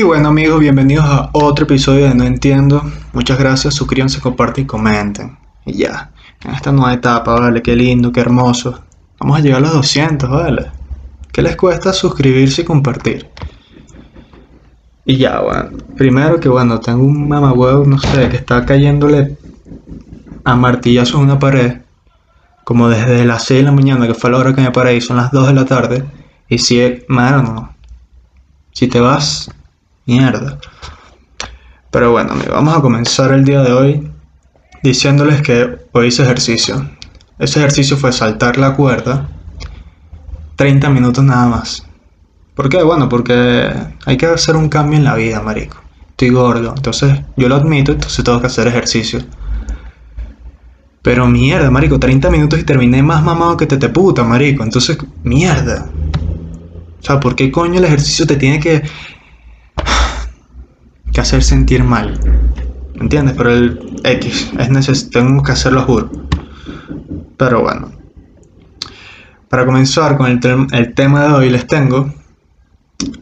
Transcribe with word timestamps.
Y 0.00 0.02
bueno 0.02 0.30
amigos, 0.30 0.60
bienvenidos 0.60 1.04
a 1.04 1.28
otro 1.34 1.66
episodio 1.66 2.08
de 2.08 2.14
No 2.14 2.24
Entiendo. 2.24 2.82
Muchas 3.12 3.38
gracias, 3.38 3.74
suscríbanse, 3.74 4.18
comparten 4.18 4.64
y 4.64 4.66
comenten. 4.66 5.36
Y 5.66 5.74
ya, 5.74 6.10
en 6.42 6.52
esta 6.52 6.72
nueva 6.72 6.94
etapa, 6.94 7.34
vale, 7.34 7.60
qué 7.60 7.76
lindo, 7.76 8.10
qué 8.10 8.20
hermoso. 8.20 8.82
Vamos 9.18 9.36
a 9.36 9.42
llegar 9.42 9.58
a 9.58 9.60
los 9.60 9.74
200, 9.74 10.30
vale. 10.30 10.70
¿Qué 11.30 11.42
les 11.42 11.54
cuesta 11.54 11.92
suscribirse 11.92 12.62
y 12.62 12.64
compartir? 12.64 13.28
Y 15.04 15.18
ya, 15.18 15.38
bueno, 15.42 15.76
primero 15.98 16.40
que 16.40 16.48
bueno, 16.48 16.80
tengo 16.80 17.04
un 17.04 17.28
mamagüevo, 17.28 17.84
no 17.84 17.98
sé, 17.98 18.30
que 18.30 18.36
está 18.38 18.64
cayéndole 18.64 19.36
a 20.44 20.56
martillazos 20.56 21.16
en 21.16 21.20
una 21.24 21.38
pared. 21.38 21.82
Como 22.64 22.88
desde 22.88 23.26
las 23.26 23.44
6 23.44 23.60
de 23.60 23.64
la 23.64 23.72
mañana, 23.72 24.06
que 24.06 24.14
fue 24.14 24.30
la 24.30 24.38
hora 24.38 24.54
que 24.54 24.62
me 24.62 24.70
paré, 24.70 24.96
y 24.96 25.02
son 25.02 25.18
las 25.18 25.30
2 25.30 25.48
de 25.48 25.52
la 25.52 25.66
tarde. 25.66 26.04
Y 26.48 26.56
si, 26.56 27.02
mano, 27.08 27.42
no. 27.42 27.74
Si 28.72 28.88
te 28.88 28.98
vas, 28.98 29.50
mierda. 30.10 30.58
Pero 31.90 32.10
bueno, 32.12 32.34
vamos 32.50 32.76
a 32.76 32.80
comenzar 32.80 33.32
el 33.32 33.44
día 33.44 33.62
de 33.62 33.72
hoy 33.72 34.10
diciéndoles 34.82 35.40
que 35.42 35.78
hoy 35.92 36.08
hice 36.08 36.22
ejercicio. 36.22 36.90
Ese 37.38 37.60
ejercicio 37.60 37.96
fue 37.96 38.12
saltar 38.12 38.58
la 38.58 38.74
cuerda 38.74 39.28
30 40.56 40.90
minutos 40.90 41.24
nada 41.24 41.46
más. 41.46 41.86
¿Por 42.54 42.68
qué? 42.68 42.82
Bueno, 42.82 43.08
porque 43.08 43.72
hay 44.04 44.16
que 44.16 44.26
hacer 44.26 44.56
un 44.56 44.68
cambio 44.68 44.98
en 44.98 45.04
la 45.04 45.14
vida, 45.14 45.40
marico. 45.40 45.78
Estoy 46.10 46.30
gordo, 46.30 46.74
entonces 46.76 47.18
yo 47.36 47.48
lo 47.48 47.54
admito, 47.54 47.92
entonces 47.92 48.22
tengo 48.24 48.40
que 48.40 48.48
hacer 48.48 48.66
ejercicio. 48.66 49.20
Pero 51.02 51.26
mierda, 51.26 51.70
marico, 51.70 51.98
30 51.98 52.30
minutos 52.30 52.58
y 52.58 52.64
terminé 52.64 53.02
más 53.02 53.22
mamado 53.22 53.56
que 53.56 53.66
te 53.66 53.78
te 53.78 53.88
puta, 53.88 54.22
marico. 54.22 54.62
Entonces, 54.62 54.98
mierda. 55.22 55.88
O 57.00 57.02
sea, 57.02 57.18
¿por 57.18 57.34
qué 57.34 57.50
coño 57.50 57.78
el 57.78 57.84
ejercicio 57.86 58.26
te 58.26 58.36
tiene 58.36 58.60
que 58.60 58.82
que 61.12 61.20
hacer 61.20 61.42
sentir 61.42 61.84
mal. 61.84 62.18
¿Entiendes? 63.00 63.34
Pero 63.36 63.50
el 63.50 64.00
X 64.04 64.52
es 64.58 64.70
necesario, 64.70 65.10
tengo 65.10 65.42
que 65.42 65.52
hacerlo, 65.52 65.82
juro. 65.82 66.10
Pero 67.36 67.62
bueno. 67.62 67.90
Para 69.48 69.66
comenzar 69.66 70.16
con 70.16 70.28
el, 70.28 70.94
tema 70.94 71.24
de 71.24 71.32
hoy 71.32 71.50
les 71.50 71.66
tengo 71.66 72.12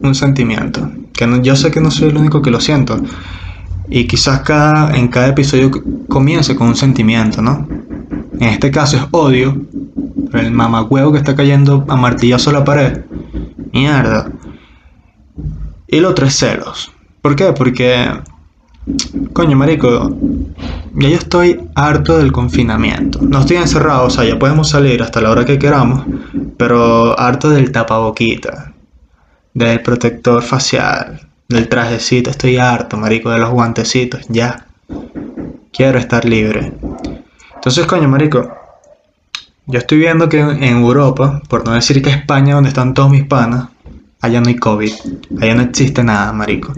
un 0.01 0.13
sentimiento. 0.13 0.91
Que 1.13 1.25
no, 1.25 1.41
yo 1.41 1.55
sé 1.55 1.71
que 1.71 1.81
no 1.81 1.89
soy 1.89 2.09
el 2.09 2.17
único 2.17 2.41
que 2.41 2.51
lo 2.51 2.59
siento. 2.59 2.99
Y 3.89 4.05
quizás 4.05 4.41
cada, 4.41 4.95
en 4.95 5.07
cada 5.07 5.29
episodio 5.29 5.71
comience 6.07 6.55
con 6.55 6.67
un 6.67 6.75
sentimiento, 6.75 7.41
¿no? 7.41 7.67
En 8.39 8.49
este 8.49 8.69
caso 8.69 8.97
es 8.97 9.03
odio. 9.11 9.65
Pero 10.31 10.45
el 10.45 10.51
mamacuevo 10.51 11.11
que 11.11 11.17
está 11.17 11.35
cayendo 11.35 11.85
a 11.87 11.95
martillazo 11.95 12.51
a 12.51 12.53
la 12.53 12.63
pared. 12.63 13.01
Mierda. 13.73 14.31
Y 15.91 15.97
el 15.97 16.05
otro 16.05 16.29
celos. 16.29 16.91
¿Por 17.21 17.35
qué? 17.35 17.51
Porque, 17.51 18.07
coño, 19.33 19.57
marico, 19.57 20.15
ya 20.93 21.09
yo 21.09 21.17
estoy 21.17 21.67
harto 21.73 22.17
del 22.17 22.31
confinamiento. 22.31 23.19
No 23.21 23.39
estoy 23.39 23.57
encerrado, 23.57 24.05
o 24.05 24.09
sea, 24.11 24.23
ya 24.23 24.37
podemos 24.37 24.69
salir 24.69 25.01
hasta 25.01 25.19
la 25.19 25.31
hora 25.31 25.45
que 25.45 25.57
queramos, 25.57 26.05
pero 26.57 27.19
harto 27.19 27.49
del 27.49 27.71
tapaboquita, 27.71 28.73
del 29.55 29.81
protector 29.81 30.43
facial, 30.43 31.27
del 31.47 31.67
trajecito. 31.67 32.29
Estoy 32.29 32.57
harto, 32.57 32.95
marico, 32.95 33.31
de 33.31 33.39
los 33.39 33.49
guantecitos, 33.49 34.21
ya. 34.29 34.67
Quiero 35.73 35.97
estar 35.97 36.23
libre. 36.23 36.71
Entonces, 37.55 37.87
coño, 37.87 38.07
marico, 38.07 38.47
yo 39.65 39.79
estoy 39.79 39.97
viendo 39.97 40.29
que 40.29 40.39
en 40.39 40.63
Europa, 40.63 41.41
por 41.49 41.65
no 41.65 41.73
decir 41.73 42.01
que 42.01 42.11
España, 42.11 42.53
donde 42.55 42.69
están 42.69 42.93
todos 42.93 43.09
mis 43.09 43.25
panas, 43.25 43.69
Allá 44.21 44.41
no 44.41 44.49
hay 44.49 44.55
COVID. 44.55 44.91
Allá 45.41 45.55
no 45.55 45.61
existe 45.61 46.03
nada, 46.03 46.33
marico. 46.33 46.73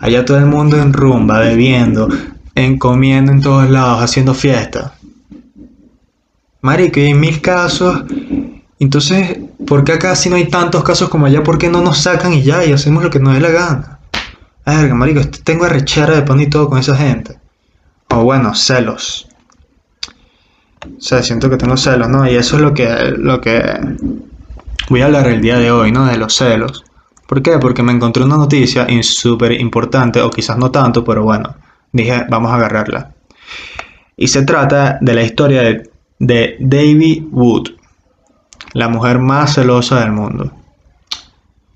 Allá 0.00 0.24
todo 0.24 0.38
el 0.38 0.46
mundo 0.46 0.80
en 0.80 0.92
rumba, 0.92 1.40
bebiendo, 1.40 2.08
en 2.54 2.78
comiendo 2.78 3.32
en 3.32 3.40
todos 3.40 3.68
lados, 3.68 4.02
haciendo 4.02 4.32
fiesta. 4.32 4.94
Marico, 6.60 7.00
y 7.00 7.04
hay 7.04 7.14
mil 7.14 7.40
casos. 7.40 8.04
Entonces, 8.78 9.38
¿por 9.66 9.82
qué 9.82 9.92
acá 9.92 10.14
si 10.14 10.30
no 10.30 10.36
hay 10.36 10.48
tantos 10.48 10.84
casos 10.84 11.08
como 11.08 11.26
allá? 11.26 11.42
¿Por 11.42 11.58
qué 11.58 11.68
no 11.68 11.82
nos 11.82 11.98
sacan 11.98 12.32
y 12.32 12.42
ya? 12.42 12.64
Y 12.64 12.72
hacemos 12.72 13.02
lo 13.02 13.10
que 13.10 13.18
nos 13.18 13.34
dé 13.34 13.40
la 13.40 13.50
gana. 13.50 13.98
Verga, 14.64 14.94
marico, 14.94 15.22
tengo 15.42 15.64
arrechera 15.64 16.14
de 16.14 16.22
pan 16.22 16.40
y 16.40 16.48
todo 16.48 16.68
con 16.68 16.78
esa 16.78 16.94
gente. 16.96 17.38
O 18.10 18.22
bueno, 18.22 18.54
celos. 18.54 19.28
O 20.86 21.00
sea, 21.00 21.22
siento 21.22 21.50
que 21.50 21.56
tengo 21.56 21.76
celos, 21.76 22.08
¿no? 22.08 22.30
Y 22.30 22.36
eso 22.36 22.56
es 22.56 22.62
lo 22.62 22.72
que, 22.72 22.86
lo 23.16 23.40
que 23.40 23.62
Voy 24.88 25.02
a 25.02 25.06
hablar 25.06 25.28
el 25.28 25.42
día 25.42 25.58
de 25.58 25.70
hoy, 25.70 25.92
¿no? 25.92 26.06
De 26.06 26.16
los 26.16 26.34
celos. 26.34 26.84
¿Por 27.26 27.42
qué? 27.42 27.58
Porque 27.58 27.82
me 27.82 27.92
encontré 27.92 28.24
una 28.24 28.38
noticia 28.38 28.86
súper 29.02 29.52
importante, 29.52 30.22
o 30.22 30.30
quizás 30.30 30.56
no 30.56 30.70
tanto, 30.70 31.04
pero 31.04 31.24
bueno, 31.24 31.54
dije, 31.92 32.24
vamos 32.30 32.50
a 32.50 32.54
agarrarla. 32.54 33.12
Y 34.16 34.28
se 34.28 34.42
trata 34.44 34.98
de 35.02 35.14
la 35.14 35.22
historia 35.22 35.62
de, 35.62 35.90
de 36.18 36.56
Davy 36.58 37.28
Wood, 37.30 37.68
la 38.72 38.88
mujer 38.88 39.18
más 39.18 39.54
celosa 39.54 40.00
del 40.00 40.12
mundo, 40.12 40.52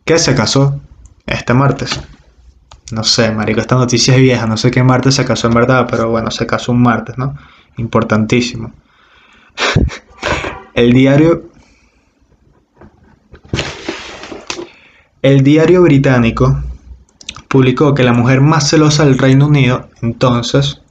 que 0.07 0.19
se 0.19 0.35
casó 0.35 0.81
este 1.27 1.53
martes. 1.53 2.01
No 2.93 3.05
sé, 3.05 3.31
marico, 3.31 3.61
esta 3.61 3.75
noticia 3.75 4.15
es 4.15 4.21
vieja, 4.23 4.47
no 4.47 4.57
sé 4.57 4.71
qué 4.71 4.83
martes 4.83 5.17
se 5.17 5.25
casó 5.27 5.49
en 5.49 5.55
verdad, 5.55 5.87
pero 5.91 6.09
bueno, 6.09 6.31
se 6.31 6.47
casó 6.47 6.73
un 6.73 6.83
martes, 6.83 7.19
¿no? 7.19 7.37
Importantísimo. 7.77 8.73
El 10.75 10.95
diario 10.95 11.52
El 15.23 15.43
diario 15.45 15.83
británico 15.83 16.61
publicó 17.47 17.95
que 17.95 18.03
la 18.03 18.13
mujer 18.13 18.41
más 18.41 18.69
celosa 18.69 19.05
del 19.05 19.19
Reino 19.19 19.47
Unido, 19.47 19.89
entonces, 20.03 20.83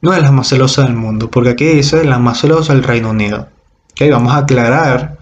no 0.00 0.14
es 0.14 0.22
la 0.22 0.32
más 0.32 0.48
celosa 0.48 0.84
del 0.84 0.94
mundo, 0.94 1.30
porque 1.30 1.50
aquí 1.50 1.66
dice 1.66 2.04
la 2.04 2.18
más 2.18 2.40
celosa 2.40 2.72
del 2.72 2.82
Reino 2.82 3.10
Unido. 3.10 3.48
Ok, 3.92 4.10
vamos 4.10 4.32
a 4.32 4.38
aclarar 4.38 5.18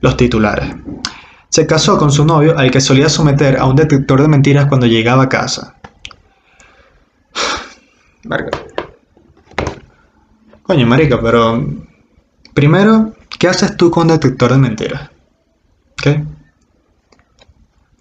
los 0.00 0.16
titulares. 0.16 0.72
Se 1.48 1.66
casó 1.66 1.98
con 1.98 2.12
su 2.12 2.24
novio 2.24 2.56
al 2.56 2.70
que 2.70 2.80
solía 2.80 3.08
someter 3.08 3.58
a 3.58 3.64
un 3.64 3.74
detector 3.74 4.22
de 4.22 4.28
mentiras 4.28 4.66
cuando 4.66 4.86
llegaba 4.86 5.24
a 5.24 5.28
casa. 5.28 5.74
Coño, 10.62 10.86
marica, 10.86 11.20
pero... 11.20 11.66
Primero, 12.54 13.14
¿qué 13.36 13.48
haces 13.48 13.76
tú 13.76 13.90
con 13.90 14.06
detector 14.06 14.52
de 14.52 14.58
mentiras? 14.58 15.10
¿Qué? 15.96 16.22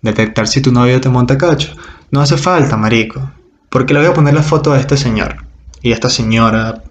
Detectar 0.02 0.48
si 0.48 0.62
tu 0.62 0.72
novio 0.72 1.00
te 1.00 1.10
monta 1.10 1.38
cacho. 1.38 1.74
No 2.12 2.22
hace 2.22 2.38
falta, 2.38 2.78
marico. 2.78 3.32
Porque 3.70 3.94
le 3.94 4.02
voy 4.02 4.10
a 4.10 4.14
poner 4.14 4.34
la 4.34 4.44
foto 4.44 4.74
a 4.74 4.80
este 4.80 4.98
señor. 4.98 5.38
Y 5.82 5.92
a 5.92 5.96
esta 5.96 6.10
señora, 6.10 6.84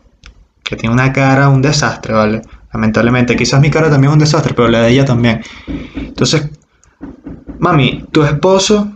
que 0.63 0.77
tiene 0.77 0.95
una 0.95 1.13
cara 1.13 1.49
un 1.49 1.63
desastre, 1.63 2.15
¿vale? 2.15 2.43
Lamentablemente. 2.73 3.37
Quizás 3.37 3.61
mi 3.61 3.71
cara 3.71 3.91
también 3.91 4.11
es 4.11 4.15
un 4.15 4.21
desastre, 4.21 4.55
pero 4.55 4.69
la 4.69 4.83
de 4.83 4.91
ella 4.91 5.05
también. 5.05 5.43
Entonces, 5.95 6.49
mami, 7.59 8.05
tu 8.11 8.23
esposo 8.25 8.93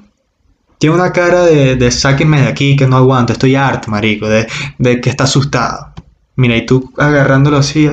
tiene 0.79 0.97
una 0.97 1.13
cara 1.13 1.43
de, 1.45 1.77
de 1.77 1.91
sáquenme 1.91 2.41
de 2.41 2.49
aquí, 2.49 2.77
que 2.77 2.87
no 2.87 2.97
aguanto. 2.97 3.33
Estoy 3.33 3.55
harto, 3.55 3.91
marico, 3.91 4.29
de, 4.29 4.47
de 4.79 5.01
que 5.01 5.11
está 5.11 5.25
asustado. 5.25 5.93
Mira, 6.37 6.57
y 6.57 6.67
tú 6.67 6.93
agarrándolo 6.97 7.59
así, 7.59 7.89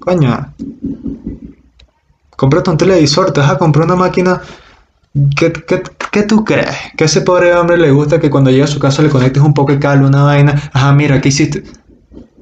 coño. 0.00 0.54
Cómprate 2.36 2.70
un 2.70 2.76
televisor, 2.76 3.32
te 3.32 3.40
vas 3.40 3.50
a 3.50 3.58
comprar 3.58 3.84
una 3.84 3.96
máquina 3.96 4.40
¿Qué, 5.36 5.52
qué, 6.12 6.22
tú 6.22 6.44
crees? 6.44 6.76
Que 6.96 7.04
ese 7.04 7.22
pobre 7.22 7.54
hombre 7.54 7.76
le 7.76 7.90
gusta 7.90 8.20
que 8.20 8.30
cuando 8.30 8.50
llega 8.50 8.64
a 8.64 8.68
su 8.68 8.78
casa 8.78 9.02
le 9.02 9.08
conectes 9.08 9.42
un 9.42 9.54
poco 9.54 9.72
el 9.72 9.80
cable, 9.80 10.06
una 10.06 10.22
vaina. 10.22 10.70
Ajá, 10.72 10.92
mira, 10.92 11.20
¿qué 11.20 11.30
hiciste? 11.30 11.64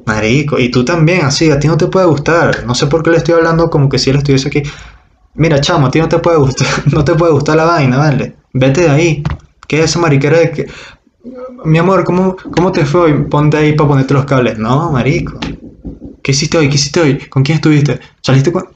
Marico, 0.05 0.59
y 0.59 0.71
tú 0.71 0.85
también, 0.85 1.25
así, 1.25 1.51
a 1.51 1.59
ti 1.59 1.67
no 1.67 1.77
te 1.77 1.87
puede 1.87 2.07
gustar. 2.07 2.65
No 2.67 2.75
sé 2.75 2.87
por 2.87 3.03
qué 3.03 3.11
le 3.11 3.17
estoy 3.19 3.35
hablando 3.35 3.71
como 3.71 3.89
que 3.89 3.99
si 3.99 4.11
él 4.11 4.17
estuviese 4.17 4.49
aquí. 4.49 4.63
Mira, 5.35 5.61
chamo, 5.61 5.87
a 5.87 5.91
ti 5.91 5.99
no 5.99 6.09
te 6.09 6.19
puede 6.19 6.37
gustar, 6.39 6.67
no 6.93 7.05
te 7.05 7.15
puede 7.15 7.33
gustar 7.33 7.57
la 7.57 7.65
vaina, 7.65 7.97
¿vale? 7.97 8.37
Vete 8.53 8.83
de 8.83 8.91
ahí. 8.91 9.23
¿Qué 9.67 9.79
es 9.79 9.87
esa 9.87 9.99
mariquera 9.99 10.39
de 10.39 10.51
que... 10.51 10.67
Mi 11.65 11.79
amor, 11.79 12.05
¿cómo, 12.05 12.37
cómo 12.37 12.73
te 12.73 12.85
fue 12.85 13.01
hoy? 13.03 13.25
Ponte 13.25 13.57
ahí 13.57 13.73
para 13.75 13.89
ponerte 13.89 14.15
los 14.15 14.25
cables. 14.25 14.59
No, 14.59 14.93
marico. 14.93 15.39
¿Qué 16.23 16.33
hiciste 16.33 16.59
hoy? 16.59 16.69
¿Qué 16.69 16.77
hiciste 16.77 17.01
hoy? 17.01 17.19
¿Con 17.29 17.43
quién 17.43 17.57
estuviste? 17.57 17.99
¿Saliste 18.21 18.53
con...? 18.53 18.69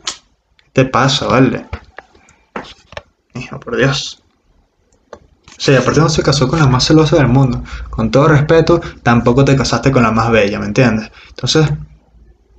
te 0.72 0.86
pasa, 0.86 1.26
vale? 1.26 1.66
Hijo, 3.34 3.58
por 3.60 3.76
Dios. 3.76 4.22
Sí, 5.58 5.74
aparte 5.74 6.00
no 6.00 6.08
se 6.08 6.22
casó 6.22 6.48
con 6.48 6.58
la 6.58 6.66
más 6.66 6.84
celosa 6.86 7.16
del 7.16 7.28
mundo. 7.28 7.62
Con 7.88 8.10
todo 8.10 8.28
respeto, 8.28 8.80
tampoco 9.02 9.44
te 9.44 9.56
casaste 9.56 9.92
con 9.92 10.02
la 10.02 10.10
más 10.10 10.30
bella, 10.30 10.58
¿me 10.58 10.66
entiendes? 10.66 11.10
Entonces, 11.28 11.68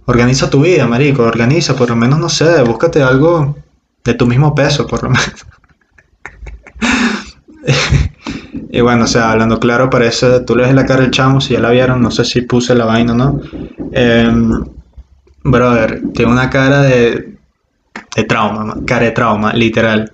organiza 0.05 0.49
tu 0.49 0.61
vida, 0.61 0.87
marico. 0.87 1.23
Organiza, 1.23 1.75
por 1.75 1.89
lo 1.89 1.95
menos, 1.95 2.19
no 2.19 2.29
sé, 2.29 2.63
búscate 2.63 3.03
algo 3.03 3.57
de 4.03 4.13
tu 4.13 4.25
mismo 4.25 4.55
peso, 4.55 4.87
por 4.87 5.03
lo 5.03 5.09
menos. 5.09 5.45
y 8.71 8.81
bueno, 8.81 9.03
o 9.03 9.07
sea, 9.07 9.31
hablando 9.31 9.59
claro, 9.59 9.89
parece, 9.89 10.39
tú 10.41 10.55
le 10.55 10.63
ves 10.63 10.73
la 10.73 10.85
cara 10.85 11.01
del 11.01 11.11
chamo, 11.11 11.41
si 11.41 11.53
ya 11.53 11.59
la 11.59 11.71
vieron, 11.71 12.01
no 12.01 12.11
sé 12.11 12.25
si 12.25 12.41
puse 12.41 12.75
la 12.75 12.85
vaina 12.85 13.13
o 13.13 13.15
no. 13.15 13.41
Em, 13.91 14.63
brother, 15.43 16.01
tiene 16.13 16.31
una 16.31 16.49
cara 16.49 16.81
de, 16.81 17.37
de 18.15 18.23
trauma, 18.23 18.75
cara 18.85 19.05
de 19.05 19.11
trauma, 19.11 19.53
literal. 19.53 20.13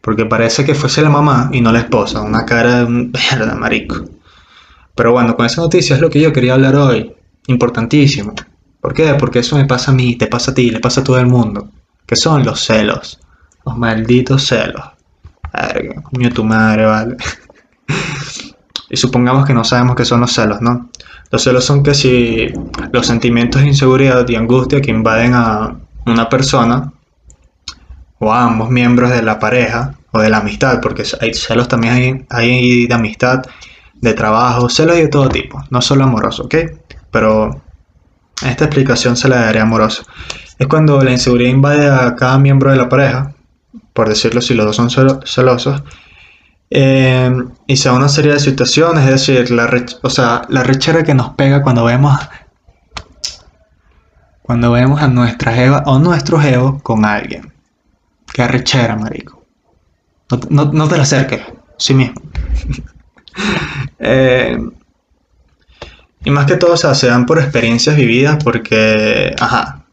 Porque 0.00 0.24
parece 0.24 0.64
que 0.64 0.74
fuese 0.74 1.02
la 1.02 1.10
mamá 1.10 1.50
y 1.52 1.60
no 1.60 1.72
la 1.72 1.80
esposa. 1.80 2.20
Una 2.20 2.44
cara 2.44 2.78
de 2.78 2.84
un 2.84 3.12
mierda, 3.30 3.54
marico. 3.54 3.96
Pero 4.94 5.12
bueno, 5.12 5.36
con 5.36 5.46
esa 5.46 5.60
noticia 5.60 5.96
es 5.96 6.02
lo 6.02 6.10
que 6.10 6.20
yo 6.20 6.32
quería 6.32 6.54
hablar 6.54 6.76
hoy. 6.76 7.12
Importantísimo. 7.46 8.34
¿Por 8.80 8.94
qué? 8.94 9.14
Porque 9.14 9.40
eso 9.40 9.56
me 9.56 9.66
pasa 9.66 9.90
a 9.90 9.94
mí, 9.94 10.16
te 10.16 10.26
pasa 10.26 10.52
a 10.52 10.54
ti, 10.54 10.70
le 10.70 10.80
pasa 10.80 11.02
a 11.02 11.04
todo 11.04 11.18
el 11.18 11.26
mundo. 11.26 11.70
Que 12.06 12.16
son 12.16 12.44
los 12.44 12.60
celos. 12.64 13.20
Los 13.64 13.76
malditos 13.76 14.46
celos. 14.46 14.82
Verga, 15.52 16.02
coño 16.02 16.30
tu 16.30 16.44
madre, 16.44 16.84
vale. 16.84 17.16
y 18.90 18.96
supongamos 18.96 19.46
que 19.46 19.54
no 19.54 19.64
sabemos 19.64 19.96
qué 19.96 20.04
son 20.04 20.20
los 20.20 20.32
celos, 20.32 20.60
¿no? 20.60 20.90
Los 21.30 21.42
celos 21.42 21.64
son 21.64 21.82
que 21.82 21.94
si 21.94 22.48
los 22.92 23.06
sentimientos 23.06 23.62
de 23.62 23.68
inseguridad 23.68 24.28
y 24.28 24.36
angustia 24.36 24.80
que 24.80 24.90
invaden 24.90 25.34
a 25.34 25.76
una 26.06 26.28
persona 26.28 26.92
o 28.20 28.32
a 28.32 28.44
ambos 28.44 28.70
miembros 28.70 29.10
de 29.10 29.22
la 29.22 29.38
pareja 29.38 29.94
o 30.12 30.20
de 30.20 30.28
la 30.28 30.38
amistad, 30.38 30.80
porque 30.80 31.04
hay 31.20 31.34
celos 31.34 31.68
también 31.68 31.94
hay, 31.94 32.26
hay 32.28 32.86
de 32.86 32.94
amistad, 32.94 33.42
de 33.94 34.14
trabajo, 34.14 34.68
celos 34.68 34.96
de 34.96 35.08
todo 35.08 35.28
tipo, 35.28 35.64
no 35.70 35.82
solo 35.82 36.04
amoroso, 36.04 36.44
¿ok? 36.44 36.54
Pero 37.10 37.62
esta 38.46 38.66
explicación 38.66 39.16
se 39.16 39.28
la 39.28 39.40
daré 39.40 39.60
amoroso. 39.60 40.04
Es 40.58 40.66
cuando 40.66 41.02
la 41.02 41.10
inseguridad 41.10 41.50
invade 41.50 41.88
a 41.88 42.14
cada 42.14 42.38
miembro 42.38 42.70
de 42.70 42.76
la 42.76 42.88
pareja, 42.88 43.32
por 43.94 44.08
decirlo 44.08 44.42
si 44.42 44.54
los 44.54 44.66
dos 44.66 44.76
son 44.76 44.90
celosos, 45.24 45.82
eh, 46.70 47.32
y 47.66 47.76
sea 47.76 47.94
una 47.94 48.08
serie 48.08 48.34
de 48.34 48.38
situaciones, 48.38 49.04
es 49.04 49.26
decir, 49.26 49.50
la, 49.50 49.68
o 50.02 50.10
sea, 50.10 50.42
la 50.50 50.62
rechera 50.62 51.02
que 51.02 51.14
nos 51.14 51.30
pega 51.30 51.62
cuando 51.62 51.84
vemos 51.84 52.16
cuando 54.42 54.72
vemos 54.72 55.00
a 55.00 55.06
nuestra 55.06 55.52
jeva 55.52 55.84
o 55.86 56.00
nuestro 56.00 56.40
jevo 56.40 56.80
con 56.82 57.04
alguien. 57.04 57.49
Qué 58.32 58.46
rechera, 58.46 58.96
marico. 58.96 59.44
No, 60.48 60.88
te 60.88 60.96
la 60.96 61.02
acerques, 61.02 61.42
sí 61.76 61.94
mismo. 61.94 62.20
Eh, 64.02 64.58
y 66.24 66.30
más 66.30 66.46
que 66.46 66.56
todo, 66.56 66.72
o 66.72 66.76
sea, 66.76 66.94
se 66.94 67.06
dan 67.06 67.26
por 67.26 67.38
experiencias 67.38 67.96
vividas 67.96 68.42
porque, 68.42 69.34
ajá, 69.38 69.84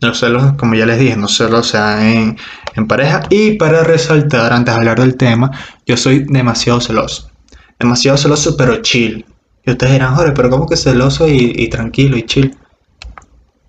los 0.00 0.18
celos, 0.18 0.54
como 0.56 0.74
ya 0.74 0.86
les 0.86 0.98
dije, 0.98 1.16
no 1.16 1.28
solo 1.28 1.62
se 1.62 1.76
dan 1.76 2.02
en, 2.02 2.38
en 2.74 2.86
pareja. 2.86 3.22
Y 3.30 3.52
para 3.52 3.82
resaltar, 3.84 4.52
antes 4.52 4.74
de 4.74 4.80
hablar 4.80 5.00
del 5.00 5.16
tema, 5.16 5.50
yo 5.86 5.96
soy 5.96 6.24
demasiado 6.28 6.80
celoso. 6.80 7.30
Demasiado 7.78 8.16
celoso, 8.18 8.56
pero 8.56 8.80
chill. 8.82 9.24
Y 9.64 9.70
ustedes 9.70 9.92
dirán, 9.94 10.14
joder, 10.14 10.34
pero 10.34 10.50
¿cómo 10.50 10.66
que 10.66 10.76
celoso 10.76 11.28
y, 11.28 11.68
tranquilo 11.68 12.16
y 12.16 12.24
chill? 12.24 12.56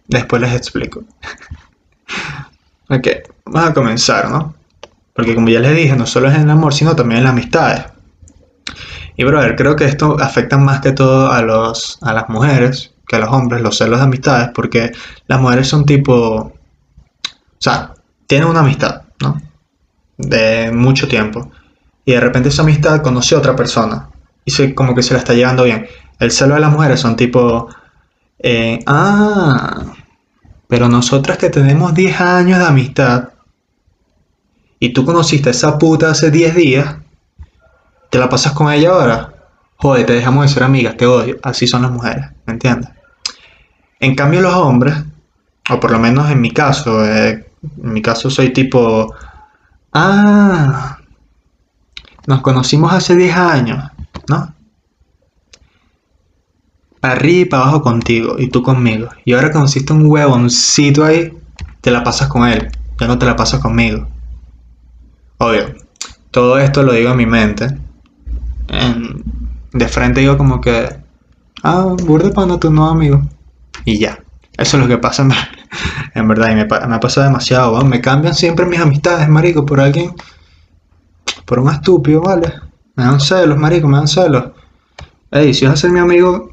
Después 0.08 0.42
les 0.42 0.54
explico. 0.54 1.04
ok, 2.90 3.08
vamos 3.52 3.70
a 3.70 3.74
comenzar, 3.74 4.30
¿no? 4.30 4.56
Porque 5.14 5.36
como 5.36 5.50
ya 5.50 5.60
les 5.60 5.76
dije, 5.76 5.96
no 5.96 6.06
solo 6.06 6.30
es 6.30 6.36
en 6.36 6.44
el 6.44 6.50
amor, 6.50 6.74
sino 6.74 6.96
también 6.96 7.20
en 7.20 7.24
las 7.26 7.34
amistades. 7.34 7.84
Y 9.18 9.24
brother, 9.24 9.56
creo 9.56 9.76
que 9.76 9.86
esto 9.86 10.18
afecta 10.20 10.58
más 10.58 10.80
que 10.82 10.94
todo 10.94 11.32
a, 11.32 11.42
los, 11.42 12.00
a 12.02 12.14
las 12.14 12.30
mujeres 12.30 12.94
que 13.08 13.18
a 13.18 13.20
los 13.20 13.30
hombres, 13.30 13.62
los 13.62 13.78
celos 13.78 14.00
de 14.00 14.06
amistades, 14.06 14.50
porque 14.56 14.92
las 15.28 15.42
mujeres 15.42 15.68
son 15.68 15.86
tipo... 15.86 16.16
O 16.16 16.54
sea, 17.60 17.94
tienen 18.26 18.48
una 18.48 18.62
amistad, 18.62 19.02
¿no? 19.20 19.40
De 20.18 20.72
mucho 20.72 21.08
tiempo. 21.08 21.52
Y 22.06 22.14
de 22.14 22.22
repente 22.22 22.50
esa 22.50 22.62
amistad 22.62 23.02
conoce 23.02 23.36
a 23.36 23.40
otra 23.40 23.56
persona. 23.56 24.10
Y 24.46 24.52
se, 24.52 24.74
como 24.74 24.96
que 24.96 25.04
se 25.04 25.14
la 25.14 25.20
está 25.20 25.34
llevando 25.34 25.66
bien. 25.66 25.88
El 26.20 26.32
celo 26.32 26.56
de 26.56 26.62
las 26.62 26.72
mujeres 26.72 27.00
son 27.00 27.16
tipo... 27.18 27.68
Eh, 28.40 28.80
ah, 28.88 29.84
pero 30.68 30.88
nosotras 30.88 31.38
que 31.38 31.50
tenemos 31.50 31.94
10 31.94 32.22
años 32.22 32.60
de 32.60 32.66
amistad 32.66 33.30
y 34.82 34.94
tú 34.94 35.06
conociste 35.06 35.50
a 35.50 35.52
esa 35.52 35.78
puta 35.78 36.10
hace 36.10 36.32
10 36.32 36.56
días, 36.56 36.96
¿te 38.10 38.18
la 38.18 38.28
pasas 38.28 38.54
con 38.54 38.74
ella 38.74 38.90
ahora? 38.90 39.32
Joder, 39.76 40.08
te 40.08 40.14
dejamos 40.14 40.44
de 40.44 40.54
ser 40.56 40.64
amigas, 40.64 40.98
te 40.98 41.06
odio. 41.06 41.38
Así 41.44 41.68
son 41.68 41.84
las 41.84 41.92
mujeres, 41.92 42.26
¿me 42.48 42.54
entiendes? 42.54 42.90
En 44.00 44.16
cambio 44.16 44.42
los 44.42 44.56
hombres, 44.56 44.96
o 45.70 45.80
por 45.80 45.92
lo 45.92 46.00
menos 46.00 46.32
en 46.32 46.42
mi 46.42 46.50
caso, 46.50 47.06
eh, 47.06 47.48
en 47.62 47.94
mi 47.94 48.02
caso 48.02 48.32
soy 48.32 48.54
tipo, 48.54 49.14
ah, 49.94 50.98
nos 52.26 52.42
conocimos 52.42 52.92
hace 52.92 53.16
10 53.16 53.36
años, 53.36 53.92
¿no? 54.30 54.52
Arriba 57.04 57.42
y 57.42 57.46
para 57.46 57.64
abajo 57.64 57.84
contigo 57.84 58.36
y 58.40 58.50
tú 58.50 58.64
conmigo. 58.64 59.10
Y 59.26 59.34
ahora 59.34 59.52
conociste 59.52 59.94
un 59.94 60.08
huevoncito 60.08 61.06
ahí, 61.06 61.32
te 61.82 61.92
la 61.92 62.04
pasas 62.04 62.30
con 62.30 62.48
él, 62.48 62.72
ya 63.00 63.06
no 63.06 63.20
te 63.20 63.28
la 63.28 63.36
pasas 63.36 63.60
conmigo. 63.60 64.11
Obvio, 65.42 65.74
todo 66.30 66.60
esto 66.60 66.84
lo 66.84 66.94
digo 66.94 67.10
en 67.10 67.18
mi 67.18 67.26
mente. 67.26 67.68
de 69.74 69.88
frente 69.88 70.20
digo 70.20 70.38
como 70.38 70.62
que, 70.62 70.88
ah, 71.64 71.96
burde 72.04 72.30
para 72.30 72.60
tu 72.60 72.70
nuevo 72.70 72.92
amigo. 72.92 73.24
Y 73.84 73.98
ya. 73.98 74.20
Eso 74.56 74.78
es 74.78 74.84
lo 74.84 74.88
que 74.88 75.00
pasa 75.00 75.28
en 76.14 76.28
verdad. 76.28 76.52
Y 76.52 76.56
me, 76.56 76.66
me 76.66 76.96
ha 76.96 77.00
pasado 77.00 77.26
demasiado. 77.26 77.84
Me 77.84 78.00
cambian 78.02 78.36
siempre 78.36 78.68
mis 78.68 78.80
amistades, 78.80 79.28
marico, 79.30 79.66
por 79.66 79.80
alguien. 79.80 80.14
Por 81.46 81.58
un 81.58 81.72
estúpido, 81.72 82.22
¿vale? 82.22 82.54
Me 82.96 83.04
dan 83.04 83.20
celos, 83.20 83.58
marico, 83.58 83.88
me 83.88 83.98
dan 83.98 84.08
celos. 84.08 84.52
Ey, 85.32 85.56
si 85.56 85.66
vas 85.66 85.74
a 85.74 85.78
ser 85.78 85.90
mi 85.90 86.00
amigo, 86.00 86.52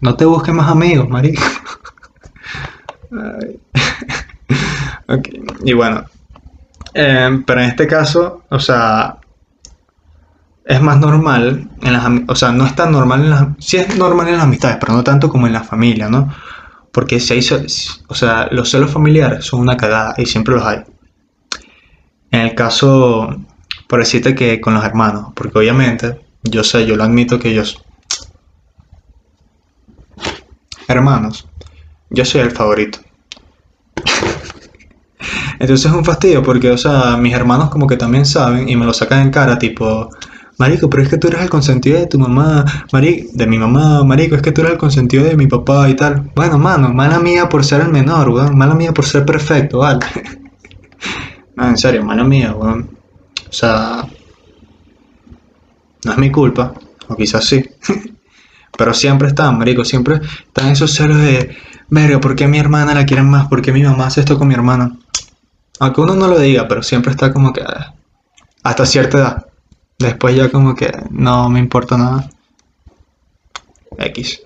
no 0.00 0.16
te 0.16 0.24
busques 0.24 0.52
más 0.52 0.68
amigos, 0.68 1.08
marico. 1.08 1.42
Y 5.64 5.72
bueno. 5.74 6.04
Em, 6.98 7.44
pero 7.44 7.60
en 7.60 7.68
este 7.68 7.86
caso, 7.86 8.44
o 8.48 8.58
sea, 8.58 9.18
es 10.64 10.80
más 10.80 10.98
normal 10.98 11.68
en 11.82 11.92
las 11.92 12.04
o 12.28 12.34
sea, 12.34 12.52
no 12.52 12.64
es 12.66 12.74
tan 12.74 12.90
normal 12.90 13.22
en 13.24 13.30
las 13.30 13.46
sí 13.58 13.76
es 13.76 13.96
normal 13.98 14.28
en 14.28 14.36
las 14.36 14.44
amistades, 14.44 14.78
pero 14.80 14.94
no 14.94 15.04
tanto 15.04 15.28
como 15.28 15.46
en 15.46 15.52
la 15.52 15.62
familia, 15.62 16.08
¿no? 16.08 16.32
Porque 16.92 17.20
se 17.20 17.36
hizo, 17.36 17.58
o 18.08 18.14
sea, 18.14 18.48
los 18.50 18.70
celos 18.70 18.90
familiares 18.90 19.44
son 19.44 19.60
una 19.60 19.76
cagada 19.76 20.14
y 20.16 20.24
siempre 20.24 20.54
los 20.54 20.64
hay. 20.64 20.84
En 22.30 22.40
el 22.40 22.54
caso, 22.54 23.44
por 23.88 23.98
decirte 23.98 24.34
que 24.34 24.58
con 24.60 24.72
los 24.72 24.84
hermanos, 24.84 25.32
porque 25.34 25.58
obviamente, 25.58 26.18
yo 26.44 26.64
sé, 26.64 26.86
yo 26.86 26.96
lo 26.96 27.04
admito 27.04 27.38
que 27.38 27.50
ellos, 27.50 27.84
hermanos, 30.88 31.46
yo 32.08 32.24
soy 32.24 32.40
el 32.40 32.52
favorito. 32.52 33.00
Entonces 35.58 35.86
es 35.86 35.92
un 35.92 36.04
fastidio 36.04 36.42
porque, 36.42 36.70
o 36.70 36.78
sea, 36.78 37.16
mis 37.16 37.34
hermanos 37.34 37.70
como 37.70 37.86
que 37.86 37.96
también 37.96 38.26
saben 38.26 38.68
y 38.68 38.76
me 38.76 38.84
lo 38.86 38.92
sacan 38.92 39.22
en 39.22 39.30
cara, 39.30 39.58
tipo, 39.58 40.10
Marico, 40.58 40.88
pero 40.88 41.02
es 41.02 41.10
que 41.10 41.18
tú 41.18 41.28
eres 41.28 41.42
el 41.42 41.50
consentido 41.50 41.98
de 41.98 42.06
tu 42.06 42.18
mamá, 42.18 42.64
marico, 42.90 43.28
de 43.34 43.46
mi 43.46 43.58
mamá, 43.58 44.02
marico, 44.04 44.36
es 44.36 44.42
que 44.42 44.52
tú 44.52 44.62
eres 44.62 44.72
el 44.72 44.78
consentido 44.78 45.24
de 45.24 45.36
mi 45.36 45.46
papá 45.46 45.88
y 45.90 45.94
tal. 45.94 46.30
Bueno, 46.34 46.56
mano, 46.56 46.88
mala 46.94 47.18
mía 47.18 47.46
por 47.48 47.62
ser 47.62 47.82
el 47.82 47.88
menor, 47.90 48.30
weón, 48.30 48.56
mala 48.56 48.74
mía 48.74 48.92
por 48.94 49.04
ser 49.04 49.26
perfecto, 49.26 49.80
vale. 49.80 50.00
no, 51.56 51.68
en 51.68 51.76
serio, 51.76 52.02
mala 52.04 52.24
mía, 52.24 52.54
weón. 52.54 52.88
O 53.48 53.52
sea, 53.52 54.06
no 56.04 56.12
es 56.12 56.18
mi 56.18 56.30
culpa, 56.30 56.72
o 57.08 57.16
quizás 57.16 57.44
sí. 57.44 57.62
pero 58.78 58.94
siempre 58.94 59.28
están, 59.28 59.58
marico, 59.58 59.84
siempre 59.84 60.20
están 60.46 60.68
esos 60.68 60.90
celos 60.94 61.18
de, 61.18 61.54
verga, 61.90 62.18
¿por 62.18 62.34
qué 62.34 62.48
mi 62.48 62.58
hermana 62.58 62.94
la 62.94 63.04
quieren 63.04 63.28
más? 63.28 63.46
¿Por 63.48 63.60
qué 63.60 63.72
mi 63.72 63.82
mamá 63.82 64.06
hace 64.06 64.20
esto 64.20 64.38
con 64.38 64.48
mi 64.48 64.54
hermana? 64.54 64.96
Aunque 65.80 66.00
uno 66.00 66.14
no 66.14 66.28
lo 66.28 66.38
diga, 66.38 66.66
pero 66.68 66.82
siempre 66.82 67.12
está 67.12 67.32
como 67.32 67.52
que, 67.52 67.62
hasta 68.62 68.86
cierta 68.86 69.18
edad. 69.18 69.46
Después 69.98 70.36
ya 70.36 70.50
como 70.50 70.74
que 70.74 70.92
no 71.10 71.48
me 71.48 71.58
importa 71.58 71.96
nada. 71.96 72.28
X. 73.98 74.40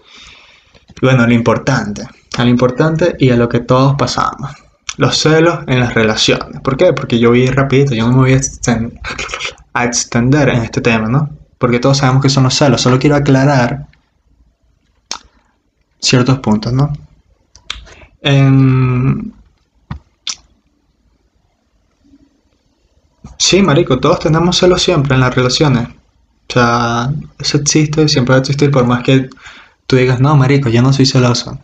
Y 1.01 1.07
bueno, 1.07 1.27
lo 1.27 1.33
importante. 1.33 2.07
A 2.37 2.45
lo 2.45 2.51
importante 2.51 3.17
y 3.19 3.31
a 3.31 3.37
lo 3.37 3.49
que 3.49 3.61
todos 3.61 3.97
pasamos. 3.97 4.53
Los 4.97 5.19
celos 5.19 5.61
en 5.67 5.81
las 5.81 5.95
relaciones. 5.95 6.61
¿Por 6.61 6.77
qué? 6.77 6.93
Porque 6.93 7.19
yo 7.19 7.31
vi 7.31 7.47
rapidito, 7.47 7.95
yo 7.95 8.07
no 8.07 8.13
me 8.13 8.19
voy 8.19 8.33
a, 9.73 9.85
extender 9.85 10.49
en 10.49 10.63
este 10.63 10.81
tema, 10.81 11.09
¿no? 11.09 11.31
Porque 11.59 11.79
todos 11.79 11.99
sabemos 11.99 12.23
que 12.23 12.29
son 12.29 12.45
los 12.45 12.55
celos. 12.55 12.81
Solo 12.81 12.99
quiero 12.99 13.17
aclarar 13.17 13.87
ciertos 15.99 16.39
puntos, 16.39 16.73
¿no? 16.73 16.93
En, 18.23 19.33
Sí, 23.41 23.63
marico, 23.63 23.99
todos 23.99 24.21
tenemos 24.21 24.59
celos 24.59 24.83
siempre 24.83 25.15
en 25.15 25.23
las 25.23 25.35
relaciones. 25.35 25.89
O 25.89 26.53
sea, 26.53 27.11
eso 27.39 27.57
existe, 27.57 28.07
siempre 28.07 28.33
va 28.35 28.37
a 28.37 28.41
existir, 28.41 28.71
por 28.71 28.85
más 28.87 29.03
que 29.03 29.31
tú 29.87 29.97
digas, 29.97 30.21
no, 30.21 30.37
marico, 30.37 30.69
yo 30.69 30.83
no 30.83 30.93
soy 30.93 31.07
celoso. 31.07 31.59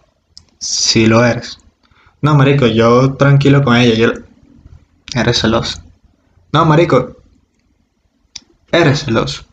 Sí 0.59 1.07
lo 1.07 1.23
eres. 1.23 1.59
No, 2.23 2.35
marico, 2.35 2.67
yo 2.67 3.13
tranquilo 3.15 3.63
con 3.63 3.77
ella, 3.77 3.95
yo... 3.95 4.13
Eres 5.15 5.39
celoso. 5.39 5.83
No, 6.51 6.65
marico, 6.65 7.19
eres 8.73 9.05
celoso. 9.05 9.45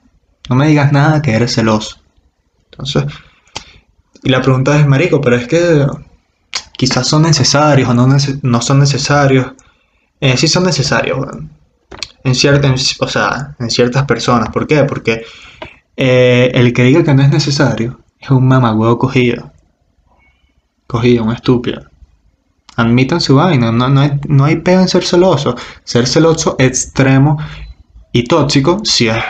No 0.50 0.56
me 0.56 0.68
digas 0.68 0.94
nada 0.94 1.22
que 1.22 1.32
eres 1.34 1.54
celoso. 1.54 1.98
Entonces, 2.72 3.04
y 4.24 4.30
la 4.30 4.42
pregunta 4.42 4.80
es, 4.80 4.88
marico, 4.88 5.20
pero 5.20 5.36
es 5.36 5.48
que 5.48 5.86
quizás 6.78 7.06
son 7.06 7.24
necesarios 7.24 7.90
o 7.90 7.94
no, 7.94 8.08
no 8.42 8.62
son 8.62 8.80
necesarios. 8.80 9.52
Eh, 10.22 10.38
sí 10.38 10.48
son 10.48 10.64
necesarios, 10.64 11.20
en, 12.24 12.36
ciertas, 12.36 12.96
o 13.00 13.08
sea, 13.08 13.56
en 13.60 13.70
ciertas 13.70 14.06
personas. 14.06 14.50
¿Por 14.50 14.68
qué? 14.68 14.84
Porque 14.84 15.26
eh, 15.96 16.52
el 16.54 16.74
que 16.74 16.84
diga 16.84 17.04
que 17.04 17.14
no 17.14 17.24
es 17.24 17.30
necesario 17.30 18.00
es 18.20 18.30
un 18.30 18.48
mamagüevo 18.48 18.98
cogido. 18.98 19.52
Cogido, 20.88 21.24
un 21.24 21.34
estúpido. 21.34 21.84
Admitan 22.76 23.22
su 23.22 23.36
vaina, 23.36 23.72
no, 23.72 23.90
no, 23.90 24.02
hay, 24.02 24.20
no 24.28 24.46
hay 24.46 24.58
peo 24.58 24.80
en 24.80 24.88
ser 24.88 25.04
celoso. 25.04 25.56
Ser 25.84 26.08
celoso 26.08 26.56
extremo 26.60 27.38
y 28.12 28.24
tóxico 28.24 28.82
sí, 28.84 29.10
es, 29.10 29.24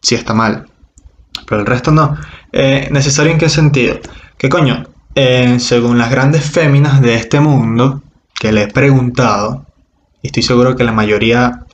sí 0.00 0.14
está 0.14 0.34
mal. 0.34 0.66
Pero 1.46 1.60
el 1.60 1.66
resto 1.66 1.90
no. 1.90 2.16
Eh, 2.52 2.88
¿Necesario 2.90 3.32
en 3.32 3.38
qué 3.38 3.48
sentido? 3.48 3.98
Que 4.38 4.48
coño, 4.48 4.84
eh, 5.14 5.58
según 5.58 5.98
las 5.98 6.10
grandes 6.10 6.44
féminas 6.44 7.00
de 7.02 7.16
este 7.16 7.40
mundo, 7.40 8.02
que 8.38 8.52
le 8.52 8.64
he 8.64 8.68
preguntado, 8.68 9.66
y 10.22 10.28
estoy 10.28 10.42
seguro 10.42 10.76
que 10.76 10.84
la 10.84 10.92
mayoría 10.92 11.64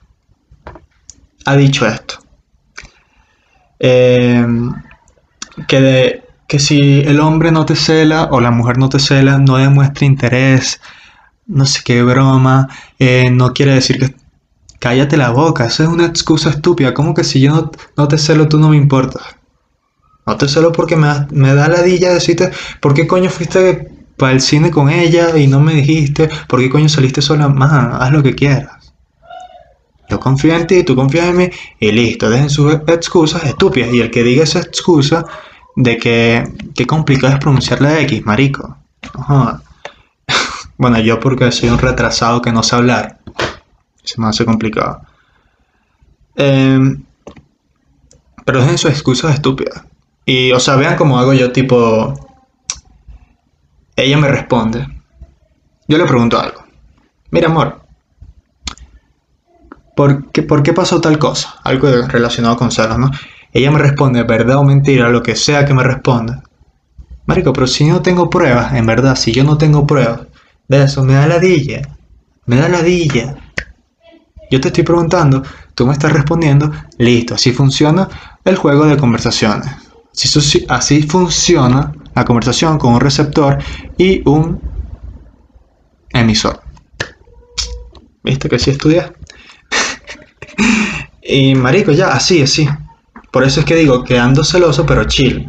ha 1.49 1.57
dicho 1.57 1.87
esto. 1.87 2.19
Eh, 3.79 4.47
que, 5.67 6.23
que 6.47 6.59
si 6.59 7.01
el 7.01 7.21
hombre 7.21 7.51
no 7.53 7.65
te 7.65 7.75
cela 7.75 8.29
o 8.31 8.41
la 8.41 8.51
mujer 8.51 8.79
no 8.79 8.89
te 8.89 8.99
cela, 8.99 9.39
no 9.39 9.57
demuestra 9.57 10.07
interés, 10.07 10.81
no 11.47 11.65
sé 11.65 11.81
qué 11.85 12.03
broma, 12.03 12.69
eh, 12.99 13.31
no 13.31 13.53
quiere 13.53 13.75
decir 13.75 13.99
que... 13.99 14.15
Cállate 14.81 15.17
la 15.17 15.31
boca, 15.31 15.67
esa 15.67 15.83
es 15.83 15.89
una 15.89 16.07
excusa 16.07 16.51
estúpida. 16.51 16.95
¿Cómo 16.95 17.13
que 17.13 17.25
si 17.25 17.41
yo 17.41 17.53
no, 17.53 17.73
no 17.97 18.07
te 18.07 18.17
celo, 18.17 18.47
tú 18.49 18.61
no 18.61 18.69
me 18.69 18.77
importas? 18.77 19.25
No 20.25 20.37
te 20.37 20.47
celo 20.47 20.71
porque 20.71 20.95
me, 20.95 21.09
me 21.33 21.53
da 21.53 21.67
la 21.69 21.83
dilla 21.83 22.13
decirte, 22.15 22.53
¿por 22.81 22.95
qué 22.95 23.09
coño 23.09 23.29
fuiste 23.29 23.91
para 24.17 24.33
el 24.33 24.41
cine 24.41 24.71
con 24.71 24.89
ella 24.89 25.37
y 25.37 25.49
no 25.49 25.59
me 25.59 25.75
dijiste? 25.75 26.29
¿Por 26.47 26.61
qué 26.61 26.71
coño 26.71 26.89
saliste 26.89 27.23
sola? 27.23 27.49
Más, 27.49 28.01
haz 28.01 28.13
lo 28.13 28.23
que 28.23 28.37
quieras. 28.37 28.78
Yo 30.09 30.19
confío 30.19 30.55
en 30.55 30.67
ti, 30.67 30.85
tú 30.85 30.97
confías 30.97 31.27
en 31.27 31.37
mí 31.37 31.51
y 31.79 31.93
listo, 31.93 32.31
dejen 32.31 32.49
sus 32.51 32.73
excusas 32.73 33.45
estúpidas. 33.45 33.93
Y 33.93 34.01
el 34.01 34.11
que 34.11 34.23
diga 34.23 34.45
esa 34.45 34.61
excusa 34.61 35.25
de 35.77 35.99
que 35.99 36.45
qué 36.75 36.87
complicado 36.87 37.35
es 37.35 37.41
pronunciar 37.41 37.81
la 37.81 38.01
X, 38.01 38.25
marico. 38.25 38.77
bueno, 40.79 40.99
yo 41.01 41.21
porque 41.21 41.53
soy 41.53 41.69
un 41.69 41.79
retrasado 41.79 42.41
que 42.41 42.53
no 42.53 42.63
sé 42.63 42.77
hablar. 42.77 43.19
Se 44.03 44.21
me 44.21 44.29
hace 44.29 44.45
complicado. 44.45 45.03
Em, 46.37 47.05
pero 48.45 48.61
dejen 48.61 48.79
sus 48.79 48.91
excusas 48.91 49.35
estúpidas. 49.35 49.85
Y, 50.25 50.53
o 50.53 50.61
sea, 50.61 50.77
vean 50.77 50.97
cómo 50.97 51.19
hago 51.19 51.35
yo, 51.35 51.53
tipo. 51.53 52.15
Ella 53.95 54.17
me 54.17 54.29
responde. 54.29 54.87
Yo 55.87 55.99
le 55.99 56.05
pregunto 56.05 56.39
algo. 56.41 56.65
Mira, 57.31 57.49
amor, 57.49 57.78
¿por 59.99 60.31
qué, 60.31 60.45
¿por 60.45 60.63
qué 60.63 60.73
pasó 60.73 61.01
tal 61.01 61.19
cosa? 61.19 61.57
Algo 61.65 61.89
relacionado 62.07 62.57
con 62.57 62.71
celos, 62.71 63.01
¿no? 63.01 63.11
Ella 63.53 63.73
me 63.73 63.81
responde, 63.81 64.23
verdad 64.23 64.59
o 64.59 64.63
mentira, 64.63 65.09
lo 65.09 65.25
que 65.25 65.35
sea 65.35 65.65
que 65.65 65.75
me 65.75 65.83
responda. 65.83 66.41
Marico, 67.27 67.53
pero 67.53 67.67
si 67.67 67.83
no 67.83 68.01
tengo 68.01 68.31
pruebas, 68.31 68.75
en 68.75 68.87
verdad, 68.87 69.17
si 69.17 69.33
yo 69.33 69.43
no 69.43 69.59
tengo 69.59 69.89
pruebas 69.89 70.21
de 70.69 70.85
eso, 70.85 71.03
me 71.03 71.15
da 71.15 71.27
ladilla. 71.27 71.83
Me 72.47 72.55
da 72.55 72.69
ladilla. 72.69 73.35
Yo 74.53 74.61
te 74.61 74.69
estoy 74.69 74.85
preguntando, 74.85 75.43
tú 75.75 75.85
me 75.85 75.95
estás 75.95 76.13
respondiendo, 76.13 76.71
listo, 76.99 77.35
así 77.35 77.51
funciona 77.51 78.09
el 78.45 78.55
juego 78.55 78.87
de 78.87 78.97
conversaciones. 78.97 79.69
Así, 80.13 80.65
así 80.69 81.03
funciona 81.03 81.93
la 82.15 82.25
conversación 82.25 82.79
con 82.79 82.95
un 82.95 83.01
receptor 83.01 83.59
y 83.97 84.23
un 84.29 84.61
emisor. 86.11 86.61
¿Viste 88.23 88.49
que 88.49 88.61
sí 88.61 88.71
estudias? 88.71 89.11
Y 91.23 91.55
marico, 91.55 91.93
ya, 91.93 92.09
así, 92.09 92.43
así. 92.43 92.69
Por 93.31 93.45
eso 93.45 93.61
es 93.61 93.67
que 93.67 93.75
digo 93.75 94.05
que 94.05 94.19
ando 94.19 94.45
celoso, 94.45 94.87
pero 94.87 95.05
chill. 95.05 95.49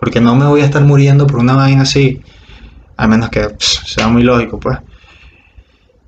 Porque 0.00 0.20
no 0.20 0.34
me 0.34 0.46
voy 0.46 0.62
a 0.62 0.64
estar 0.64 0.82
muriendo 0.82 1.26
por 1.26 1.40
una 1.40 1.54
vaina 1.54 1.82
así. 1.82 2.22
A 2.96 3.06
menos 3.06 3.30
que 3.30 3.48
sea 3.58 4.08
muy 4.08 4.22
lógico, 4.22 4.58
pues. 4.58 4.78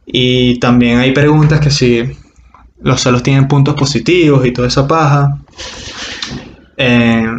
Y 0.07 0.59
también 0.59 0.99
hay 0.99 1.12
preguntas 1.12 1.61
que 1.61 1.71
si 1.71 2.11
los 2.83 3.00
celos 3.00 3.23
tienen 3.23 3.47
puntos 3.47 3.75
positivos 3.75 4.45
y 4.47 4.52
toda 4.52 4.69
esa 4.69 4.87
paja. 4.88 5.38
Eh, 6.76 7.30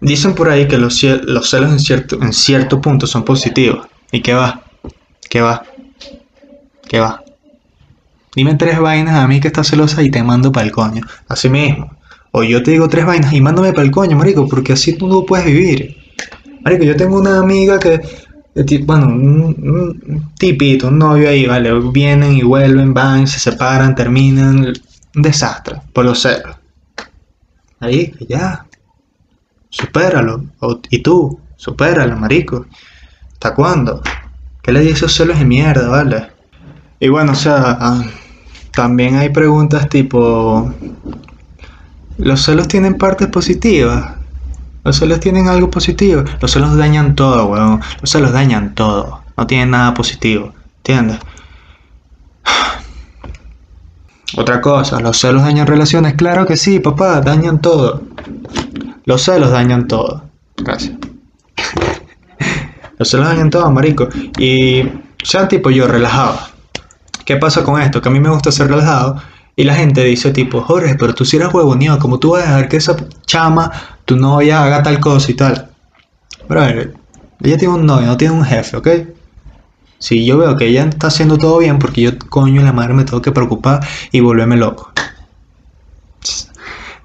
dicen 0.00 0.34
por 0.34 0.48
ahí 0.48 0.66
que 0.66 0.78
los, 0.78 0.98
celos 0.98 1.70
en 1.70 1.78
cierto, 1.78 2.20
en 2.20 2.32
cierto 2.32 2.80
punto 2.80 3.06
son 3.06 3.24
positivos. 3.24 3.86
¿Y 4.10 4.20
qué 4.22 4.34
va? 4.34 4.62
¿Qué 5.28 5.40
va? 5.40 5.62
¿Qué 6.88 6.98
va? 6.98 7.21
Dime 8.34 8.54
tres 8.54 8.78
vainas 8.78 9.14
a 9.14 9.28
mí 9.28 9.40
que 9.40 9.48
estás 9.48 9.68
celosa 9.68 10.02
y 10.02 10.10
te 10.10 10.22
mando 10.22 10.52
para 10.52 10.66
el 10.66 10.72
coño. 10.72 11.02
Así 11.28 11.48
mismo. 11.48 11.90
O 12.30 12.42
yo 12.42 12.62
te 12.62 12.70
digo 12.70 12.88
tres 12.88 13.04
vainas 13.04 13.32
y 13.32 13.40
mándame 13.40 13.72
para 13.72 13.84
el 13.84 13.90
coño, 13.90 14.16
marico, 14.16 14.48
porque 14.48 14.72
así 14.72 14.96
tú 14.96 15.06
no 15.06 15.24
puedes 15.24 15.46
vivir. 15.46 15.96
Marico, 16.64 16.84
yo 16.84 16.96
tengo 16.96 17.18
una 17.18 17.38
amiga 17.38 17.78
que, 17.78 18.00
bueno, 18.84 19.06
un, 19.08 20.32
tipito, 20.38 20.88
un 20.88 20.98
novio 20.98 21.28
ahí, 21.28 21.46
vale, 21.46 21.78
vienen 21.92 22.32
y 22.32 22.42
vuelven, 22.42 22.94
van, 22.94 23.26
se 23.26 23.38
separan, 23.38 23.94
terminan, 23.94 24.72
un 25.14 25.22
desastre, 25.22 25.76
por 25.92 26.06
los 26.06 26.22
celos. 26.22 26.56
Ahí, 27.80 28.14
ya, 28.28 28.64
supéralo. 29.68 30.44
y 30.88 31.00
tú, 31.00 31.38
supéralo, 31.56 32.16
marico. 32.16 32.64
¿Hasta 33.32 33.54
cuándo? 33.54 34.00
¿Qué 34.62 34.72
le 34.72 34.80
dices 34.80 34.98
esos 34.98 35.14
celos 35.14 35.38
de 35.38 35.44
mierda, 35.44 35.88
vale? 35.88 36.28
Y 37.00 37.08
bueno, 37.08 37.32
o 37.32 37.34
sea, 37.34 37.76
ah, 37.80 38.04
también 38.72 39.16
hay 39.16 39.28
preguntas 39.28 39.88
tipo, 39.88 40.72
los 42.18 42.42
celos 42.42 42.68
tienen 42.68 42.94
partes 42.94 43.28
positivas. 43.28 44.14
Los 44.84 44.96
celos 44.96 45.20
tienen 45.20 45.48
algo 45.48 45.70
positivo. 45.70 46.24
Los 46.40 46.52
celos 46.52 46.76
dañan 46.76 47.14
todo, 47.14 47.46
weón. 47.46 47.80
Los 48.00 48.10
celos 48.10 48.32
dañan 48.32 48.74
todo. 48.74 49.22
No 49.36 49.46
tienen 49.46 49.70
nada 49.70 49.94
positivo. 49.94 50.52
¿Entiendes? 50.78 51.18
Otra 54.36 54.60
cosa, 54.60 54.98
¿los 55.00 55.18
celos 55.18 55.42
dañan 55.42 55.66
relaciones? 55.66 56.14
Claro 56.14 56.46
que 56.46 56.56
sí, 56.56 56.80
papá, 56.80 57.20
dañan 57.20 57.60
todo. 57.60 58.02
Los 59.04 59.22
celos 59.22 59.50
dañan 59.50 59.86
todo. 59.86 60.24
Gracias. 60.56 60.94
Los 62.98 63.10
celos 63.10 63.26
dañan 63.26 63.50
todo, 63.50 63.70
marico. 63.70 64.08
Y 64.38 64.84
sean 65.22 65.48
tipo 65.48 65.70
yo, 65.70 65.86
relajado. 65.86 66.51
¿Qué 67.32 67.38
pasa 67.38 67.64
con 67.64 67.80
esto? 67.80 68.02
Que 68.02 68.10
a 68.10 68.12
mí 68.12 68.20
me 68.20 68.28
gusta 68.28 68.52
ser 68.52 68.68
relajado 68.68 69.16
y 69.56 69.64
la 69.64 69.74
gente 69.74 70.04
dice 70.04 70.32
tipo, 70.32 70.60
Jorge, 70.60 70.96
pero 70.96 71.14
tú 71.14 71.24
si 71.24 71.36
eres 71.38 71.48
huevonío, 71.50 71.98
como 71.98 72.18
tú 72.18 72.32
vas 72.32 72.42
a 72.42 72.48
dejar 72.48 72.68
que 72.68 72.76
esa 72.76 72.94
chama, 73.24 73.72
tu 74.04 74.16
novia, 74.16 74.62
haga 74.62 74.82
tal 74.82 75.00
cosa 75.00 75.30
y 75.30 75.34
tal? 75.34 75.70
Pero 76.46 76.62
ella 76.62 77.56
tiene 77.56 77.68
un 77.68 77.86
novio, 77.86 78.06
no 78.06 78.18
tiene 78.18 78.34
un 78.34 78.44
jefe, 78.44 78.76
¿ok? 78.76 78.88
Si 79.98 80.26
yo 80.26 80.36
veo 80.36 80.58
que 80.58 80.66
ella 80.66 80.84
está 80.84 81.06
haciendo 81.06 81.38
todo 81.38 81.56
bien, 81.56 81.78
porque 81.78 82.02
yo, 82.02 82.10
coño, 82.28 82.60
la 82.60 82.74
madre 82.74 82.92
me 82.92 83.04
tengo 83.04 83.22
que 83.22 83.32
preocupar 83.32 83.80
y 84.10 84.20
volverme 84.20 84.58
loco. 84.58 84.92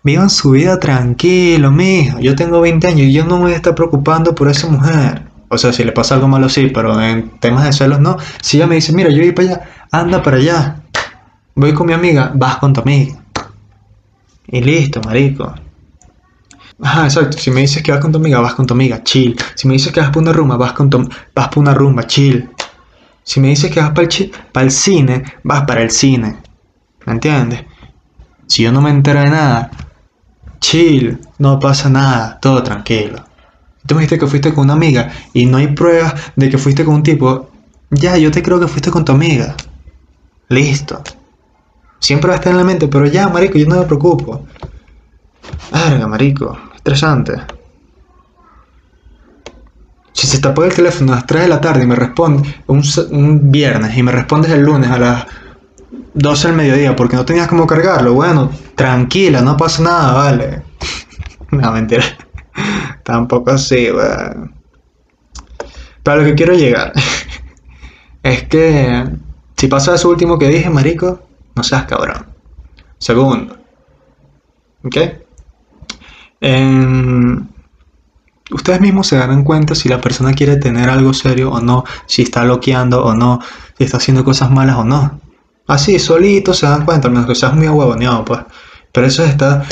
Vivan 0.03 0.29
su 0.29 0.51
vida 0.51 0.77
tranquilo, 0.77 1.71
mijo. 1.71 2.19
Yo 2.19 2.35
tengo 2.35 2.59
20 2.59 2.85
años 2.85 3.01
y 3.07 3.13
yo 3.13 3.23
no 3.23 3.37
me 3.37 3.43
voy 3.43 3.53
a 3.53 3.55
estar 3.55 3.75
preocupando 3.75 4.35
por 4.35 4.49
esa 4.49 4.67
mujer. 4.67 5.26
O 5.49 5.57
sea, 5.57 5.71
si 5.71 5.83
le 5.83 5.91
pasa 5.91 6.15
algo 6.15 6.27
malo, 6.27 6.49
sí, 6.49 6.69
pero 6.73 6.99
en 7.01 7.39
temas 7.39 7.63
de 7.65 7.73
celos, 7.73 7.99
no. 7.99 8.17
Si 8.41 8.57
ella 8.57 8.67
me 8.67 8.75
dice, 8.75 8.93
mira, 8.93 9.09
yo 9.09 9.21
voy 9.21 9.31
para 9.31 9.47
allá, 9.47 9.61
anda 9.91 10.21
para 10.21 10.37
allá 10.37 10.81
voy 11.57 11.73
con 11.73 11.87
mi 11.87 11.93
amiga, 11.93 12.31
vas 12.33 12.57
con 12.57 12.71
tu 12.71 12.81
amiga. 12.81 13.15
Y 14.47 14.61
listo, 14.61 15.01
marico. 15.01 15.53
Ajá, 16.81 17.05
exacto. 17.05 17.37
Si 17.37 17.49
me 17.49 17.61
dices 17.61 17.81
que 17.81 17.91
vas 17.91 17.99
con 17.99 18.11
tu 18.11 18.19
amiga, 18.19 18.39
vas 18.39 18.53
con 18.53 18.67
tu 18.67 18.73
amiga, 18.75 19.03
chill. 19.03 19.35
Si 19.55 19.67
me 19.67 19.73
dices 19.73 19.91
que 19.91 19.99
vas 19.99 20.11
por 20.11 20.21
una 20.21 20.31
rumba, 20.31 20.55
vas 20.55 20.73
con 20.73 20.89
tu, 20.89 21.09
vas 21.33 21.47
por 21.49 21.57
una 21.57 21.73
rumba, 21.73 22.05
chill. 22.05 22.49
Si 23.23 23.39
me 23.39 23.49
dices 23.49 23.71
que 23.71 23.81
vas 23.81 23.91
para 23.91 24.07
el, 24.07 24.31
para 24.53 24.63
el 24.65 24.71
cine, 24.71 25.23
vas 25.43 25.65
para 25.65 25.81
el 25.81 25.89
cine. 25.89 26.37
¿Me 27.05 27.13
entiendes? 27.13 27.65
Si 28.45 28.63
yo 28.63 28.71
no 28.71 28.79
me 28.79 28.91
entero 28.91 29.19
de 29.19 29.29
nada, 29.29 29.71
chill, 30.59 31.19
no 31.39 31.59
pasa 31.59 31.89
nada, 31.89 32.39
todo 32.39 32.61
tranquilo. 32.61 33.26
Tú 33.87 33.95
me 33.95 34.01
dijiste 34.01 34.19
que 34.19 34.27
fuiste 34.27 34.53
con 34.53 34.65
una 34.65 34.73
amiga 34.73 35.09
y 35.33 35.45
no 35.45 35.57
hay 35.57 35.67
pruebas 35.67 36.13
de 36.35 36.49
que 36.49 36.57
fuiste 36.57 36.83
con 36.83 36.95
un 36.95 37.03
tipo. 37.03 37.49
Ya, 37.89 38.17
yo 38.17 38.29
te 38.31 38.43
creo 38.43 38.59
que 38.59 38.67
fuiste 38.67 38.91
con 38.91 39.05
tu 39.05 39.13
amiga. 39.13 39.55
Listo. 40.49 41.01
Siempre 41.99 42.27
va 42.27 42.35
a 42.35 42.37
estar 42.37 42.51
en 42.51 42.57
la 42.57 42.63
mente, 42.65 42.87
pero 42.89 43.05
ya, 43.05 43.29
marico, 43.29 43.57
yo 43.57 43.65
no 43.65 43.79
me 43.79 43.85
preocupo. 43.85 44.45
Verga, 45.71 46.07
marico, 46.07 46.57
estresante. 46.75 47.33
Si 50.11 50.27
se 50.27 50.39
te 50.39 50.49
el 50.49 50.73
teléfono 50.73 51.13
a 51.13 51.15
las 51.17 51.27
3 51.27 51.43
de 51.43 51.47
la 51.47 51.61
tarde 51.61 51.83
y 51.83 51.87
me 51.87 51.95
responde 51.95 52.63
un, 52.67 52.83
un, 53.11 53.51
viernes 53.51 53.95
y 53.95 54.03
me 54.03 54.11
respondes 54.11 54.51
el 54.51 54.63
lunes 54.63 54.89
a 54.89 54.97
las 54.97 55.25
12 56.15 56.47
del 56.47 56.57
mediodía 56.57 56.95
porque 56.95 57.15
no 57.15 57.23
tenías 57.23 57.47
cómo 57.47 57.67
cargarlo, 57.67 58.13
bueno, 58.13 58.49
tranquila, 58.75 59.41
no 59.41 59.55
pasa 59.55 59.83
nada, 59.83 60.13
vale. 60.13 60.63
no, 61.51 61.71
mentira. 61.71 62.03
Tampoco 63.03 63.51
así, 63.51 63.91
weón. 63.91 64.53
Pero 66.03 66.17
lo 66.17 66.23
que 66.23 66.35
quiero 66.35 66.53
llegar 66.53 66.93
es 68.23 68.43
que 68.43 69.05
si 69.57 69.67
pasa 69.67 69.95
eso 69.95 70.09
último 70.09 70.37
que 70.37 70.47
dije, 70.47 70.69
marico, 70.69 71.21
no 71.55 71.63
seas 71.63 71.85
cabrón. 71.85 72.25
Segundo, 72.99 73.57
¿ok? 74.83 74.97
Em, 76.39 77.47
ustedes 78.51 78.81
mismos 78.81 79.07
se 79.07 79.17
darán 79.17 79.43
cuenta 79.43 79.75
si 79.75 79.89
la 79.89 80.01
persona 80.01 80.33
quiere 80.33 80.57
tener 80.57 80.89
algo 80.89 81.13
serio 81.13 81.51
o 81.51 81.59
no, 81.59 81.83
si 82.05 82.23
está 82.23 82.43
bloqueando 82.43 83.03
o 83.03 83.13
no, 83.13 83.39
si 83.77 83.83
está 83.83 83.97
haciendo 83.97 84.23
cosas 84.23 84.49
malas 84.51 84.77
o 84.77 84.83
no. 84.83 85.19
Así, 85.67 85.99
solito 85.99 86.53
se 86.53 86.65
dan 86.65 86.85
cuenta, 86.85 87.07
al 87.07 87.13
menos 87.13 87.27
que 87.27 87.35
seas 87.35 87.53
muy 87.53 87.67
ahuevoneado, 87.67 88.23
pues. 88.23 88.39
Pero 88.93 89.07
eso 89.07 89.23
está. 89.23 89.63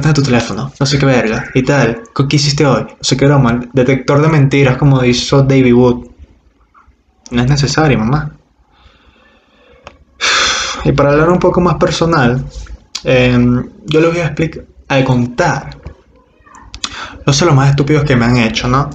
Tu 0.00 0.22
teléfono, 0.22 0.72
no 0.80 0.86
sé 0.86 0.98
qué 0.98 1.04
verga, 1.04 1.50
y 1.52 1.62
tal. 1.62 2.04
¿Qué 2.14 2.36
hiciste 2.36 2.64
hoy? 2.64 2.84
No 2.84 2.96
sé 3.02 3.14
qué 3.14 3.26
broma. 3.26 3.60
Detector 3.74 4.22
de 4.22 4.28
mentiras, 4.28 4.78
como 4.78 5.04
hizo 5.04 5.42
David 5.42 5.74
Wood. 5.74 6.06
No 7.30 7.42
es 7.42 7.48
necesario, 7.50 7.98
mamá. 7.98 8.32
Y 10.84 10.92
para 10.92 11.12
hablar 11.12 11.28
un 11.28 11.38
poco 11.38 11.60
más 11.60 11.74
personal, 11.74 12.42
em, 13.04 13.68
yo 13.84 14.00
les 14.00 14.10
voy 14.10 14.20
a 14.20 14.26
explicar, 14.28 14.64
a 14.88 15.04
contar 15.04 15.78
los 17.26 17.42
lo 17.42 17.54
más 17.54 17.70
estúpidos 17.70 18.04
que 18.04 18.16
me 18.16 18.24
han 18.24 18.38
hecho, 18.38 18.68
¿no? 18.68 18.88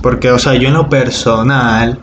Porque, 0.00 0.30
o 0.30 0.38
sea, 0.38 0.54
yo 0.54 0.68
en 0.68 0.74
lo 0.74 0.88
personal, 0.88 2.00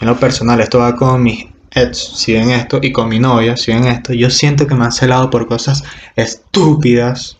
en 0.00 0.06
lo 0.08 0.16
personal, 0.18 0.60
esto 0.60 0.80
va 0.80 0.96
con 0.96 1.22
mis 1.22 1.51
ex, 1.74 1.98
si 1.98 2.32
ven 2.32 2.50
esto, 2.50 2.78
y 2.82 2.92
con 2.92 3.08
mi 3.08 3.18
novia, 3.18 3.56
si 3.56 3.72
ven 3.72 3.84
esto, 3.84 4.12
yo 4.12 4.30
siento 4.30 4.66
que 4.66 4.74
me 4.74 4.84
han 4.84 4.92
celado 4.92 5.30
por 5.30 5.46
cosas 5.46 5.84
estúpidas, 6.16 7.38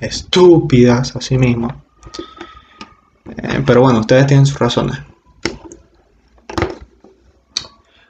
estúpidas, 0.00 1.14
así 1.16 1.38
mismo. 1.38 1.82
Eh, 3.36 3.62
pero 3.66 3.82
bueno, 3.82 4.00
ustedes 4.00 4.26
tienen 4.26 4.46
sus 4.46 4.58
razones. 4.58 4.98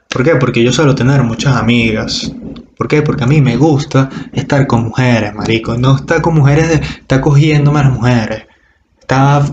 ¿Por 0.09 0.23
qué? 0.23 0.35
Porque 0.35 0.63
yo 0.63 0.73
suelo 0.73 0.95
tener 0.95 1.21
muchas 1.23 1.55
amigas. 1.55 2.31
¿Por 2.77 2.87
qué? 2.87 3.01
Porque 3.01 3.25
a 3.25 3.27
mí 3.27 3.41
me 3.41 3.57
gusta 3.57 4.09
estar 4.33 4.65
con 4.65 4.85
mujeres, 4.85 5.35
marico. 5.35 5.77
No 5.77 5.97
estar 5.97 6.21
con 6.21 6.33
mujeres 6.33 6.69
de... 6.69 6.75
Está 6.75 7.21
cogiéndome 7.21 7.79
a 7.79 7.83
las 7.83 7.93
mujeres. 7.93 8.47
Está 8.99 9.45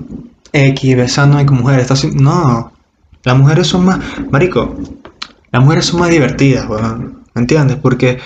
X 0.53 0.97
besándome 0.97 1.45
con 1.45 1.59
mujeres. 1.59 1.83
Está 1.83 1.95
así... 1.95 2.11
No. 2.13 2.73
Las 3.23 3.37
mujeres 3.37 3.67
son 3.67 3.85
más... 3.85 3.99
Marico. 4.31 4.77
Las 5.53 5.63
mujeres 5.63 5.87
son 5.87 6.01
más 6.01 6.11
divertidas, 6.11 6.69
weón. 6.69 7.25
¿Me 7.35 7.41
entiendes? 7.43 7.77
Porque 7.77 8.19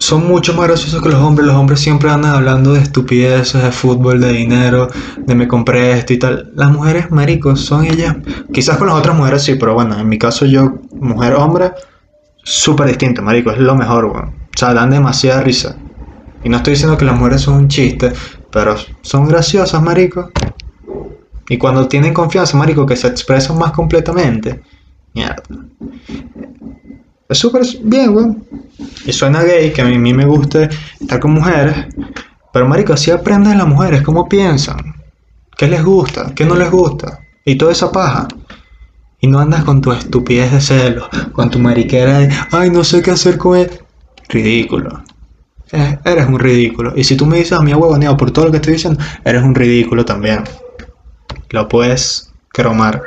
son 0.00 0.28
mucho 0.28 0.54
más 0.54 0.68
graciosos 0.68 1.02
que 1.02 1.08
los 1.08 1.20
hombres. 1.20 1.46
Los 1.46 1.56
hombres 1.56 1.80
siempre 1.80 2.10
andan 2.10 2.34
hablando 2.34 2.72
de 2.74 2.80
estupideces, 2.80 3.62
de 3.62 3.72
fútbol, 3.72 4.20
de 4.20 4.32
dinero, 4.32 4.88
de 5.18 5.34
me 5.34 5.48
compré 5.48 5.92
esto 5.92 6.12
y 6.12 6.18
tal. 6.18 6.52
Las 6.54 6.70
mujeres, 6.70 7.10
maricos, 7.10 7.60
son 7.60 7.84
ellas. 7.84 8.16
Quizás 8.52 8.76
con 8.76 8.86
las 8.86 8.96
otras 8.96 9.16
mujeres 9.16 9.42
sí, 9.42 9.56
pero 9.56 9.74
bueno, 9.74 9.98
en 9.98 10.08
mi 10.08 10.18
caso 10.18 10.46
yo, 10.46 10.80
mujer, 10.92 11.34
hombre, 11.34 11.72
súper 12.44 12.86
distinto, 12.86 13.22
marico. 13.22 13.50
Es 13.50 13.58
lo 13.58 13.74
mejor, 13.74 14.06
weón. 14.06 14.28
O 14.28 14.58
sea, 14.58 14.72
dan 14.72 14.90
demasiada 14.90 15.42
risa. 15.42 15.76
Y 16.42 16.48
no 16.48 16.58
estoy 16.58 16.74
diciendo 16.74 16.96
que 16.96 17.04
las 17.04 17.16
mujeres 17.16 17.40
son 17.40 17.54
un 17.54 17.68
chiste, 17.68 18.12
pero 18.50 18.76
son 19.02 19.26
graciosas, 19.26 19.82
marico. 19.82 20.30
Y 21.48 21.58
cuando 21.58 21.88
tienen 21.88 22.14
confianza, 22.14 22.56
marico, 22.56 22.86
que 22.86 22.96
se 22.96 23.08
expresan 23.08 23.58
más 23.58 23.72
completamente. 23.72 24.62
Mierda. 25.14 25.42
Es 27.28 27.38
súper 27.38 27.62
bien, 27.82 28.10
weón. 28.10 28.44
Y 29.04 29.12
suena 29.12 29.42
gay, 29.42 29.72
que 29.72 29.82
a 29.82 29.84
mí, 29.84 30.12
me 30.12 30.24
gusta 30.24 30.68
estar 31.00 31.20
con 31.20 31.32
mujeres. 31.32 31.86
Pero, 32.52 32.66
marico, 32.66 32.94
así 32.94 33.10
aprendes 33.10 33.56
las 33.56 33.66
mujeres, 33.66 34.02
cómo 34.02 34.28
piensan. 34.28 34.94
¿Qué 35.56 35.66
les 35.68 35.84
gusta? 35.84 36.34
¿Qué 36.34 36.44
no 36.44 36.54
les 36.54 36.70
gusta? 36.70 37.20
Y 37.44 37.56
toda 37.56 37.72
esa 37.72 37.92
paja. 37.92 38.28
Y 39.20 39.26
no 39.26 39.40
andas 39.40 39.64
con 39.64 39.80
tu 39.80 39.92
estupidez 39.92 40.52
de 40.52 40.60
celos, 40.60 41.08
con 41.32 41.50
tu 41.50 41.58
mariquera 41.58 42.20
de, 42.20 42.30
ay, 42.52 42.70
no 42.70 42.84
sé 42.84 43.02
qué 43.02 43.10
hacer 43.10 43.36
con 43.36 43.58
él. 43.58 43.70
Ridículo. 44.28 45.02
Eh, 45.72 45.98
eres 46.04 46.26
un 46.26 46.38
ridículo. 46.38 46.92
Y 46.96 47.04
si 47.04 47.16
tú 47.16 47.26
me 47.26 47.38
dices 47.38 47.52
a 47.52 47.62
mí 47.62 47.74
huevoneado 47.74 48.16
por 48.16 48.30
todo 48.30 48.46
lo 48.46 48.50
que 48.50 48.58
estoy 48.58 48.74
diciendo, 48.74 49.02
eres 49.24 49.42
un 49.42 49.54
ridículo 49.54 50.04
también. 50.04 50.44
Lo 51.50 51.68
puedes 51.68 52.32
cromar. 52.48 53.02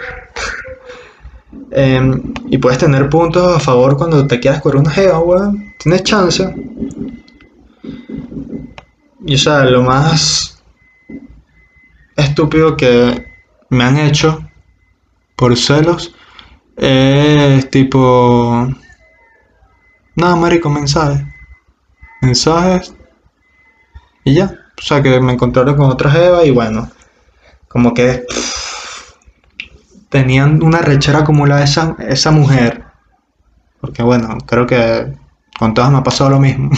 Em, 1.72 2.34
y 2.50 2.58
puedes 2.58 2.80
tener 2.80 3.10
puntos 3.10 3.56
a 3.56 3.60
favor 3.60 3.98
cuando 3.98 4.28
te 4.28 4.40
quedas 4.40 4.62
con 4.62 4.78
una 4.78 4.92
jeva, 4.92 5.20
weón. 5.20 5.74
Tienes 5.78 6.04
chance. 6.04 6.54
Y 9.26 9.36
o 9.36 9.38
sea, 9.38 9.64
lo 9.66 9.84
más 9.84 10.62
estúpido 12.16 12.76
que 12.76 13.26
me 13.70 13.84
han 13.84 13.98
hecho 13.98 14.40
por 15.36 15.58
celos 15.58 16.14
es 16.78 17.70
tipo. 17.70 18.68
Nada, 20.16 20.36
marico, 20.36 20.70
mensajes. 20.70 21.24
Mensajes. 22.22 22.94
Y 24.24 24.36
ya. 24.36 24.54
O 24.78 24.82
sea, 24.82 25.02
que 25.02 25.20
me 25.22 25.34
encontraron 25.34 25.76
con 25.76 25.90
otra 25.90 26.12
jeva 26.12 26.44
y 26.44 26.52
bueno. 26.52 26.90
Como 27.68 27.94
que 27.94 28.26
tenían 30.12 30.62
una 30.62 30.80
rechera 30.80 31.20
acumulada 31.20 31.64
esa, 31.64 31.96
esa 32.00 32.32
mujer. 32.32 32.84
Porque 33.80 34.04
bueno, 34.04 34.38
creo 34.46 34.68
que 34.68 35.14
con 35.58 35.74
todas 35.74 35.90
me 35.90 35.98
ha 35.98 36.04
pasado 36.04 36.30
lo 36.30 36.40
mismo. 36.40 36.70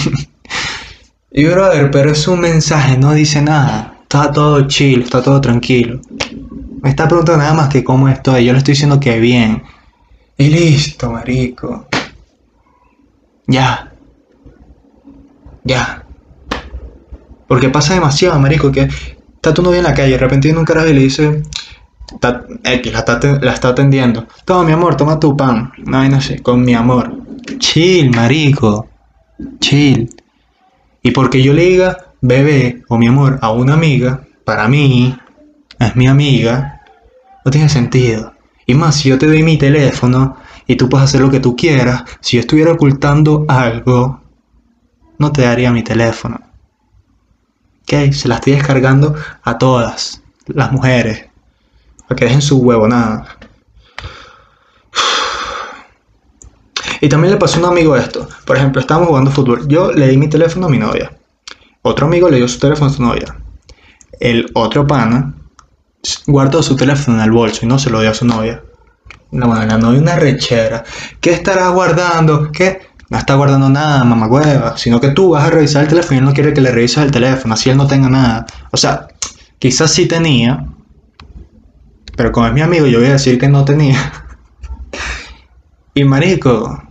y 1.31 1.43
brother, 1.45 1.89
pero 1.91 2.11
es 2.11 2.27
un 2.27 2.39
mensaje, 2.39 2.97
no 2.97 3.11
dice 3.11 3.41
nada. 3.41 3.97
Está 4.03 4.31
todo 4.31 4.67
chill, 4.67 5.01
está 5.01 5.23
todo 5.23 5.41
tranquilo. 5.41 5.99
Me 6.81 6.89
está 6.89 7.07
preguntando 7.07 7.41
nada 7.41 7.55
más 7.55 7.69
que 7.69 7.83
cómo 7.83 8.07
estoy. 8.07 8.45
Yo 8.45 8.51
le 8.53 8.59
estoy 8.59 8.73
diciendo 8.73 8.99
que 8.99 9.19
bien. 9.19 9.63
Y 10.37 10.49
listo, 10.49 11.11
marico. 11.11 11.87
Ya. 13.47 13.91
Ya. 15.63 16.05
Porque 17.47 17.69
pasa 17.69 17.95
demasiado, 17.95 18.39
marico, 18.39 18.71
que 18.71 18.87
está 19.35 19.53
tu 19.55 19.63
novia 19.63 19.79
en 19.79 19.85
la 19.85 19.93
calle, 19.95 20.11
de 20.11 20.17
repente 20.17 20.47
viene 20.47 20.59
un 20.59 20.65
carajo 20.65 20.87
y 20.87 20.93
le 20.93 21.01
dice, 21.01 21.43
X 22.63 22.93
la 22.93 23.53
está, 23.53 23.67
atendiendo. 23.69 24.27
Toma, 24.45 24.63
mi 24.63 24.71
amor, 24.71 24.95
toma 24.95 25.19
tu 25.19 25.35
pan. 25.35 25.71
No, 25.85 26.07
no 26.07 26.21
sé, 26.21 26.41
con 26.41 26.63
mi 26.63 26.73
amor. 26.73 27.15
Chill, 27.57 28.09
marico. 28.11 28.87
Chill. 29.59 30.09
Y 31.01 31.11
porque 31.11 31.41
yo 31.41 31.53
le 31.53 31.65
diga 31.65 31.97
bebé 32.21 32.83
o 32.87 32.97
mi 32.97 33.07
amor 33.07 33.39
a 33.41 33.51
una 33.51 33.73
amiga, 33.73 34.21
para 34.45 34.67
mí, 34.67 35.17
es 35.79 35.95
mi 35.95 36.07
amiga, 36.07 36.81
no 37.43 37.51
tiene 37.51 37.67
sentido. 37.67 38.33
Y 38.65 38.73
más, 38.75 38.95
si 38.95 39.09
yo 39.09 39.17
te 39.17 39.27
doy 39.27 39.43
mi 39.43 39.57
teléfono 39.57 40.37
y 40.65 40.77
tú 40.77 40.87
puedes 40.87 41.05
hacer 41.05 41.21
lo 41.21 41.29
que 41.29 41.41
tú 41.41 41.55
quieras, 41.55 42.03
si 42.21 42.37
yo 42.37 42.41
estuviera 42.41 42.71
ocultando 42.71 43.45
algo, 43.49 44.21
no 45.17 45.31
te 45.33 45.41
daría 45.41 45.71
mi 45.71 45.83
teléfono. 45.83 46.39
Ok, 47.81 48.13
se 48.13 48.29
la 48.29 48.35
estoy 48.35 48.53
descargando 48.53 49.13
a 49.43 49.57
todas 49.57 50.23
las 50.47 50.71
mujeres 50.71 51.32
que 52.15 52.25
dejen 52.25 52.41
su 52.41 52.59
huevo, 52.59 52.87
nada. 52.87 53.37
Y 57.01 57.09
también 57.09 57.33
le 57.33 57.37
pasó 57.37 57.57
a 57.57 57.59
un 57.59 57.65
amigo 57.65 57.97
esto. 57.97 58.29
Por 58.45 58.55
ejemplo, 58.55 58.79
estábamos 58.79 59.09
jugando 59.09 59.29
fútbol. 59.29 59.67
Yo 59.67 59.91
le 59.91 60.07
di 60.07 60.15
mi 60.15 60.29
teléfono 60.29 60.67
a 60.67 60.69
mi 60.69 60.77
novia. 60.77 61.11
Otro 61.81 62.07
amigo 62.07 62.29
le 62.29 62.37
dio 62.37 62.47
su 62.47 62.59
teléfono 62.59 62.89
a 62.89 62.93
su 62.93 63.01
novia. 63.01 63.35
El 64.21 64.49
otro 64.53 64.87
pana 64.87 65.33
guardó 66.27 66.63
su 66.63 66.77
teléfono 66.77 67.17
en 67.17 67.23
el 67.23 67.31
bolso 67.31 67.65
y 67.65 67.67
no 67.67 67.77
se 67.77 67.89
lo 67.89 67.99
dio 67.99 68.11
a 68.11 68.13
su 68.13 68.25
novia. 68.25 68.63
No, 69.31 69.53
la 69.53 69.77
novia 69.77 69.99
una 69.99 70.15
rechera. 70.15 70.85
¿Qué 71.19 71.31
estará 71.31 71.67
guardando? 71.69 72.51
¿Qué? 72.51 72.79
No 73.09 73.17
está 73.17 73.35
guardando 73.35 73.69
nada, 73.69 74.03
mamá 74.05 74.27
hueva. 74.27 74.77
Sino 74.77 75.01
que 75.01 75.09
tú 75.09 75.31
vas 75.31 75.43
a 75.43 75.49
revisar 75.49 75.83
el 75.83 75.89
teléfono 75.89 76.15
y 76.15 76.19
él 76.19 76.25
no 76.25 76.33
quiere 76.33 76.53
que 76.53 76.61
le 76.61 76.71
revises 76.71 77.03
el 77.03 77.11
teléfono. 77.11 77.53
Así 77.53 77.69
él 77.69 77.75
no 77.75 77.85
tenga 77.85 78.07
nada. 78.07 78.45
O 78.71 78.77
sea, 78.77 79.07
quizás 79.59 79.91
sí 79.91 80.07
tenía, 80.07 80.65
pero 82.15 82.31
como 82.31 82.47
es 82.47 82.53
mi 82.53 82.61
amigo, 82.61 82.85
yo 82.85 82.99
voy 82.99 83.09
a 83.09 83.13
decir 83.13 83.39
que 83.39 83.47
no 83.47 83.65
tenía. 83.65 83.97
y 85.93 86.03
marico, 86.03 86.83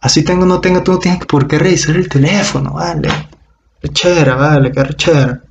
así 0.00 0.24
tengo 0.24 0.42
o 0.42 0.46
no 0.46 0.60
tengo, 0.60 0.82
tú 0.82 0.92
no 0.92 0.98
tienes 0.98 1.24
por 1.26 1.46
qué 1.46 1.58
revisar 1.58 1.96
el 1.96 2.08
teléfono, 2.08 2.72
vale. 2.72 3.08
Rechera, 3.82 4.34
vale, 4.34 4.72
qué 4.72 4.82
rechera. 4.82 5.42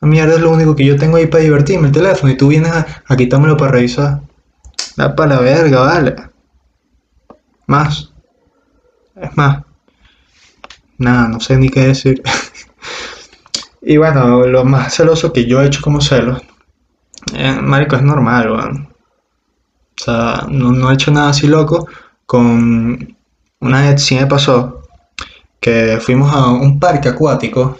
La 0.00 0.08
mierda 0.08 0.34
es 0.34 0.40
lo 0.40 0.50
único 0.50 0.74
que 0.74 0.86
yo 0.86 0.96
tengo 0.96 1.16
ahí 1.16 1.26
para 1.26 1.44
divertirme, 1.44 1.88
el 1.88 1.92
teléfono, 1.94 2.32
y 2.32 2.36
tú 2.36 2.48
vienes 2.48 2.72
a, 2.72 2.86
a 3.06 3.16
quitármelo 3.16 3.56
para 3.56 3.72
revisar. 3.72 4.20
Da 4.96 5.14
para 5.14 5.34
la 5.34 5.40
verga, 5.40 5.80
vale. 5.80 6.16
Más. 7.66 8.12
Es 9.14 9.36
más. 9.36 9.62
Nada, 10.96 11.28
no 11.28 11.40
sé 11.40 11.56
ni 11.56 11.68
qué 11.68 11.88
decir. 11.88 12.22
y 13.82 13.98
bueno, 13.98 14.46
lo 14.46 14.64
más 14.64 14.94
celoso 14.94 15.32
que 15.32 15.44
yo 15.44 15.60
he 15.60 15.66
hecho 15.66 15.82
como 15.82 16.00
celos 16.00 16.42
eh, 17.40 17.60
marico, 17.62 17.96
es 17.96 18.02
normal, 18.02 18.50
weón. 18.50 18.88
O 19.98 20.04
sea, 20.04 20.46
no, 20.48 20.90
he 20.90 20.94
hecho 20.94 21.10
nada 21.10 21.30
así 21.30 21.46
loco. 21.46 21.88
Con 22.26 23.16
una 23.60 23.80
vez 23.82 24.02
sí 24.02 24.14
me 24.14 24.26
pasó 24.26 24.82
que 25.58 25.98
fuimos 26.00 26.32
a 26.32 26.48
un 26.48 26.78
parque 26.78 27.08
acuático 27.08 27.78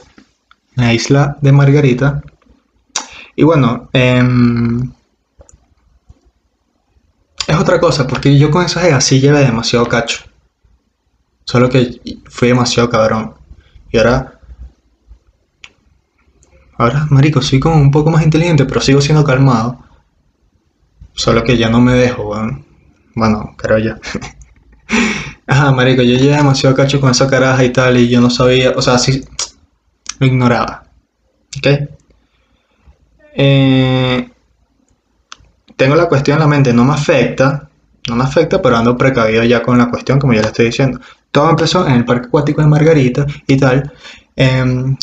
en 0.77 0.85
la 0.85 0.95
isla 0.95 1.37
de 1.41 1.53
Margarita. 1.53 2.23
Y 3.37 3.45
bueno, 3.45 3.89
em, 3.93 4.93
es 7.47 7.57
otra 7.57 7.81
cosa, 7.81 8.07
porque 8.07 8.39
yo 8.39 8.51
con 8.51 8.65
esa 8.65 8.81
jega 8.81 9.01
sí 9.01 9.21
llevé 9.21 9.41
demasiado 9.41 9.87
cacho. 9.87 10.25
Solo 11.45 11.69
que 11.69 12.01
fui 12.29 12.49
demasiado 12.49 12.89
cabrón. 12.89 13.35
Y 13.91 13.99
ahora. 13.99 14.40
Ahora, 16.81 17.07
marico, 17.11 17.43
soy 17.43 17.61
como 17.61 17.77
un 17.77 17.91
poco 17.91 18.11
más 18.11 18.25
inteligente, 18.25 18.65
pero 18.65 18.81
sigo 18.81 19.03
siendo 19.03 19.23
calmado. 19.23 19.81
Solo 21.13 21.45
que 21.45 21.59
ya 21.59 21.69
no 21.69 21.79
me 21.79 21.93
dejo. 21.93 22.35
Bueno, 23.15 23.55
creo 23.59 23.77
yo. 23.77 23.93
Ajá, 25.47 25.73
marico, 25.73 26.01
yo 26.01 26.15
llegué 26.15 26.35
demasiado 26.35 26.75
cacho 26.75 26.99
con 26.99 27.11
esa 27.11 27.29
caraja 27.29 27.63
y 27.65 27.71
tal, 27.71 27.99
y 27.99 28.09
yo 28.09 28.23
no 28.23 28.31
sabía, 28.31 28.71
o 28.75 28.81
sea, 28.81 28.97
sí, 28.97 29.23
lo 30.21 30.27
ignoraba. 30.27 30.85
¿Ok? 31.59 31.67
Eh, 33.35 34.31
tengo 35.77 35.95
la 35.97 36.09
cuestión 36.09 36.37
en 36.37 36.41
la 36.41 36.47
mente, 36.47 36.73
no 36.73 36.87
me 36.87 36.95
afecta, 36.95 37.69
no 38.09 38.17
me 38.17 38.25
afecta, 38.25 38.63
pero 38.63 38.79
ando 38.79 38.97
precavido 38.97 39.45
ya 39.45 39.63
con 39.63 39.77
la 39.77 39.91
cuestión, 39.91 40.19
como 40.19 40.33
ya 40.33 40.41
le 40.41 40.47
estoy 40.47 40.65
diciendo. 40.65 40.99
Todo 41.31 41.51
empezó 41.51 41.87
en 41.87 41.97
el 41.97 42.07
parque 42.07 42.29
acuático 42.29 42.63
de 42.63 42.69
Margarita 42.69 43.27
y 43.47 43.59
tal. 43.59 43.93
Em, 44.35 44.97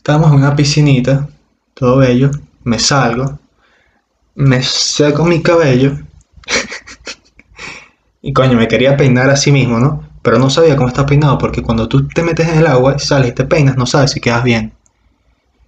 estábamos 0.00 0.32
en 0.32 0.38
una 0.38 0.56
piscinita, 0.56 1.28
todo 1.74 1.98
bello. 1.98 2.30
Me 2.64 2.78
salgo, 2.78 3.38
me 4.34 4.62
seco 4.62 5.24
mi 5.26 5.42
cabello. 5.42 5.98
y 8.22 8.32
coño, 8.32 8.56
me 8.56 8.66
quería 8.66 8.96
peinar 8.96 9.28
a 9.28 9.36
sí 9.36 9.52
mismo, 9.52 9.78
¿no? 9.78 10.08
Pero 10.22 10.38
no 10.38 10.48
sabía 10.48 10.76
cómo 10.76 10.88
está 10.88 11.04
peinado, 11.04 11.36
porque 11.36 11.62
cuando 11.62 11.86
tú 11.86 12.08
te 12.08 12.22
metes 12.22 12.48
en 12.48 12.58
el 12.58 12.66
agua 12.66 12.94
y 12.96 13.00
sales 13.00 13.30
y 13.30 13.34
te 13.34 13.44
peinas, 13.44 13.76
no 13.76 13.84
sabes 13.84 14.12
si 14.12 14.20
quedas 14.20 14.42
bien. 14.42 14.72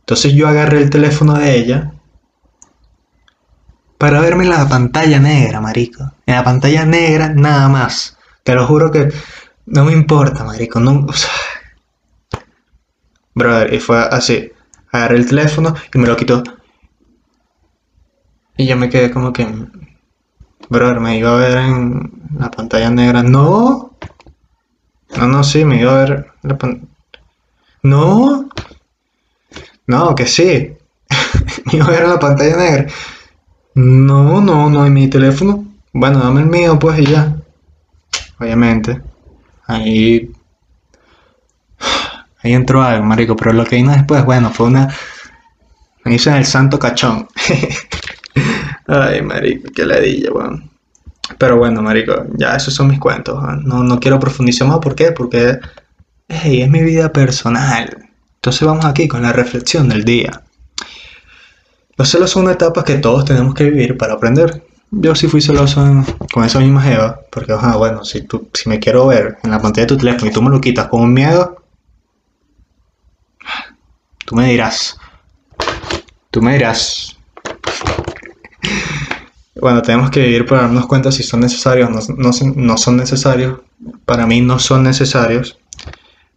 Entonces 0.00 0.32
yo 0.32 0.48
agarré 0.48 0.78
el 0.82 0.90
teléfono 0.90 1.34
de 1.34 1.54
ella 1.54 1.92
para 3.98 4.20
verme 4.20 4.44
en 4.44 4.50
la 4.50 4.66
pantalla 4.66 5.20
negra, 5.20 5.60
marico. 5.60 6.10
En 6.24 6.36
la 6.36 6.44
pantalla 6.44 6.86
negra 6.86 7.28
nada 7.28 7.68
más. 7.68 8.16
Te 8.42 8.54
lo 8.54 8.66
juro 8.66 8.90
que 8.90 9.12
no 9.66 9.84
me 9.84 9.92
importa, 9.92 10.42
marico. 10.44 10.80
No, 10.80 11.06
Brother, 13.34 13.72
y 13.72 13.80
fue 13.80 13.98
así. 13.98 14.50
Agarré 14.90 15.16
el 15.16 15.26
teléfono 15.26 15.74
y 15.92 15.98
me 15.98 16.06
lo 16.06 16.16
quitó. 16.16 16.42
Y 18.56 18.66
yo 18.66 18.76
me 18.76 18.90
quedé 18.90 19.10
como 19.10 19.32
que... 19.32 19.46
Brother, 20.68 21.00
me 21.00 21.18
iba 21.18 21.32
a 21.32 21.36
ver 21.36 21.58
en 21.58 22.12
la 22.38 22.50
pantalla 22.50 22.90
negra. 22.90 23.22
No. 23.22 23.96
No, 25.16 25.26
no, 25.26 25.44
sí, 25.44 25.64
me 25.64 25.80
iba 25.80 25.94
a 25.94 26.04
ver 26.04 26.32
la 26.42 26.58
pantalla... 26.58 26.86
No. 27.82 28.48
No, 29.86 30.14
que 30.14 30.26
sí. 30.26 30.76
me 31.66 31.78
iba 31.78 31.86
a 31.86 31.90
ver 31.90 32.02
en 32.04 32.10
la 32.10 32.18
pantalla 32.18 32.56
negra. 32.56 32.86
No, 33.74 34.40
no, 34.40 34.68
no 34.68 34.82
hay 34.82 34.90
mi 34.90 35.08
teléfono. 35.08 35.64
Bueno, 35.92 36.18
dame 36.18 36.42
el 36.42 36.46
mío, 36.46 36.78
pues, 36.78 36.98
y 37.00 37.06
ya. 37.06 37.36
Obviamente. 38.38 39.00
Ahí. 39.66 40.30
Ahí 42.42 42.52
entró 42.52 42.82
algo, 42.82 43.04
marico. 43.04 43.36
Pero 43.36 43.52
lo 43.52 43.64
que 43.64 43.76
vino 43.76 43.92
después, 43.92 44.24
bueno, 44.24 44.50
fue 44.50 44.66
una. 44.66 44.88
Me 46.04 46.14
hice 46.14 46.36
el 46.36 46.44
santo 46.44 46.78
cachón. 46.78 47.28
Ay, 48.86 49.22
marico, 49.22 49.70
qué 49.74 49.84
ladilla, 49.86 50.32
weón. 50.32 50.70
Pero 51.38 51.56
bueno, 51.56 51.82
marico, 51.82 52.26
ya 52.36 52.56
esos 52.56 52.74
son 52.74 52.88
mis 52.88 52.98
cuentos. 52.98 53.40
No, 53.64 53.82
no 53.82 54.00
quiero 54.00 54.18
profundizar 54.18 54.66
más. 54.68 54.78
¿Por 54.78 54.94
qué? 54.94 55.12
Porque 55.12 55.58
hey, 56.28 56.62
es 56.62 56.68
mi 56.68 56.82
vida 56.82 57.12
personal. 57.12 58.08
Entonces 58.36 58.66
vamos 58.66 58.84
aquí 58.84 59.06
con 59.06 59.22
la 59.22 59.32
reflexión 59.32 59.88
del 59.88 60.04
día. 60.04 60.42
Los 61.96 62.10
celos 62.10 62.30
son 62.30 62.44
una 62.44 62.52
etapa 62.52 62.84
que 62.84 62.96
todos 62.96 63.24
tenemos 63.24 63.54
que 63.54 63.64
vivir 63.64 63.96
para 63.96 64.14
aprender. 64.14 64.64
Yo 64.90 65.14
sí 65.14 65.28
fui 65.28 65.40
celoso 65.40 66.04
con 66.32 66.44
esa 66.44 66.58
misma 66.58 66.90
Eva, 66.92 67.20
porque, 67.30 67.54
bueno, 67.78 68.04
si, 68.04 68.22
tú, 68.22 68.48
si 68.52 68.68
me 68.68 68.78
quiero 68.78 69.06
ver 69.06 69.38
en 69.42 69.50
la 69.50 69.60
pantalla 69.60 69.86
de 69.86 69.94
tu 69.94 69.96
teléfono 69.96 70.30
y 70.30 70.34
tú 70.34 70.42
me 70.42 70.50
lo 70.50 70.60
quitas 70.60 70.88
con 70.88 71.02
un 71.02 71.14
miedo, 71.14 71.61
tú 74.32 74.36
me 74.36 74.48
dirás. 74.48 74.98
Tú 76.30 76.40
me 76.40 76.54
dirás. 76.54 77.18
Bueno, 79.60 79.82
tenemos 79.82 80.10
que 80.10 80.20
vivir 80.20 80.46
para 80.46 80.62
darnos 80.62 80.86
cuenta 80.86 81.12
si 81.12 81.22
son 81.22 81.40
necesarios 81.40 81.90
o 81.90 82.14
no, 82.16 82.30
no, 82.56 82.78
son 82.78 82.96
necesarios. 82.96 83.60
Para 84.06 84.26
mí 84.26 84.40
no 84.40 84.58
son 84.58 84.84
necesarios. 84.84 85.58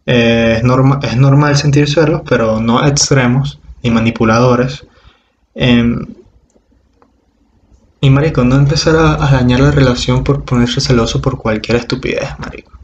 Eh, 0.04 0.60
es, 0.62 1.10
es 1.10 1.16
normal 1.16 1.56
sentir 1.56 1.88
celos, 1.88 2.20
pero 2.28 2.60
no 2.60 2.86
extremos 2.86 3.58
ni 3.82 3.90
manipuladores. 3.90 4.86
Em, 5.54 6.06
y 8.02 8.10
marico, 8.10 8.44
no 8.44 8.56
empezar 8.56 8.94
a, 8.94 9.16
dañar 9.16 9.60
la 9.60 9.70
relación 9.70 10.22
por 10.22 10.44
ponerse 10.44 10.82
celoso 10.82 11.22
por 11.22 11.38
cualquier 11.38 11.78
estupidez, 11.78 12.28
marico. 12.38 12.75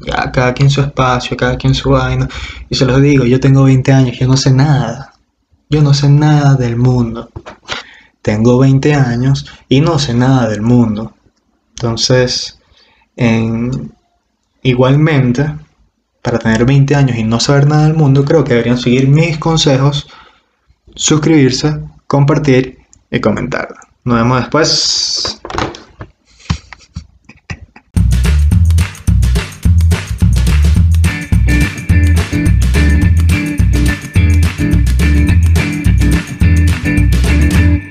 Ya, 0.00 0.30
cada 0.32 0.54
quien 0.54 0.70
su 0.70 0.80
espacio, 0.80 1.36
cada 1.36 1.56
quien 1.56 1.74
su 1.74 1.90
vaina. 1.90 2.28
Y 2.68 2.74
se 2.74 2.86
los 2.86 3.00
digo, 3.00 3.24
yo 3.24 3.38
tengo 3.40 3.64
20 3.64 3.92
años, 3.92 4.18
yo 4.18 4.26
no 4.26 4.36
sé 4.36 4.52
nada. 4.52 5.12
Yo 5.68 5.82
no 5.82 5.94
sé 5.94 6.08
nada 6.08 6.54
del 6.54 6.76
mundo. 6.76 7.30
Tengo 8.22 8.58
20 8.58 8.94
años 8.94 9.46
y 9.68 9.80
no 9.80 9.98
sé 9.98 10.14
nada 10.14 10.48
del 10.48 10.62
mundo. 10.62 11.14
Entonces, 11.70 12.58
igualmente, 14.62 15.54
para 16.22 16.38
tener 16.38 16.64
20 16.64 16.94
años 16.94 17.16
y 17.16 17.24
no 17.24 17.40
saber 17.40 17.66
nada 17.66 17.84
del 17.84 17.94
mundo, 17.94 18.24
creo 18.24 18.44
que 18.44 18.54
deberían 18.54 18.78
seguir 18.78 19.08
mis 19.08 19.38
consejos 19.38 20.06
suscribirse, 20.94 21.80
compartir 22.06 22.78
y 23.10 23.20
comentar. 23.20 23.68
Nos 24.04 24.18
vemos 24.18 24.40
después. 24.40 25.40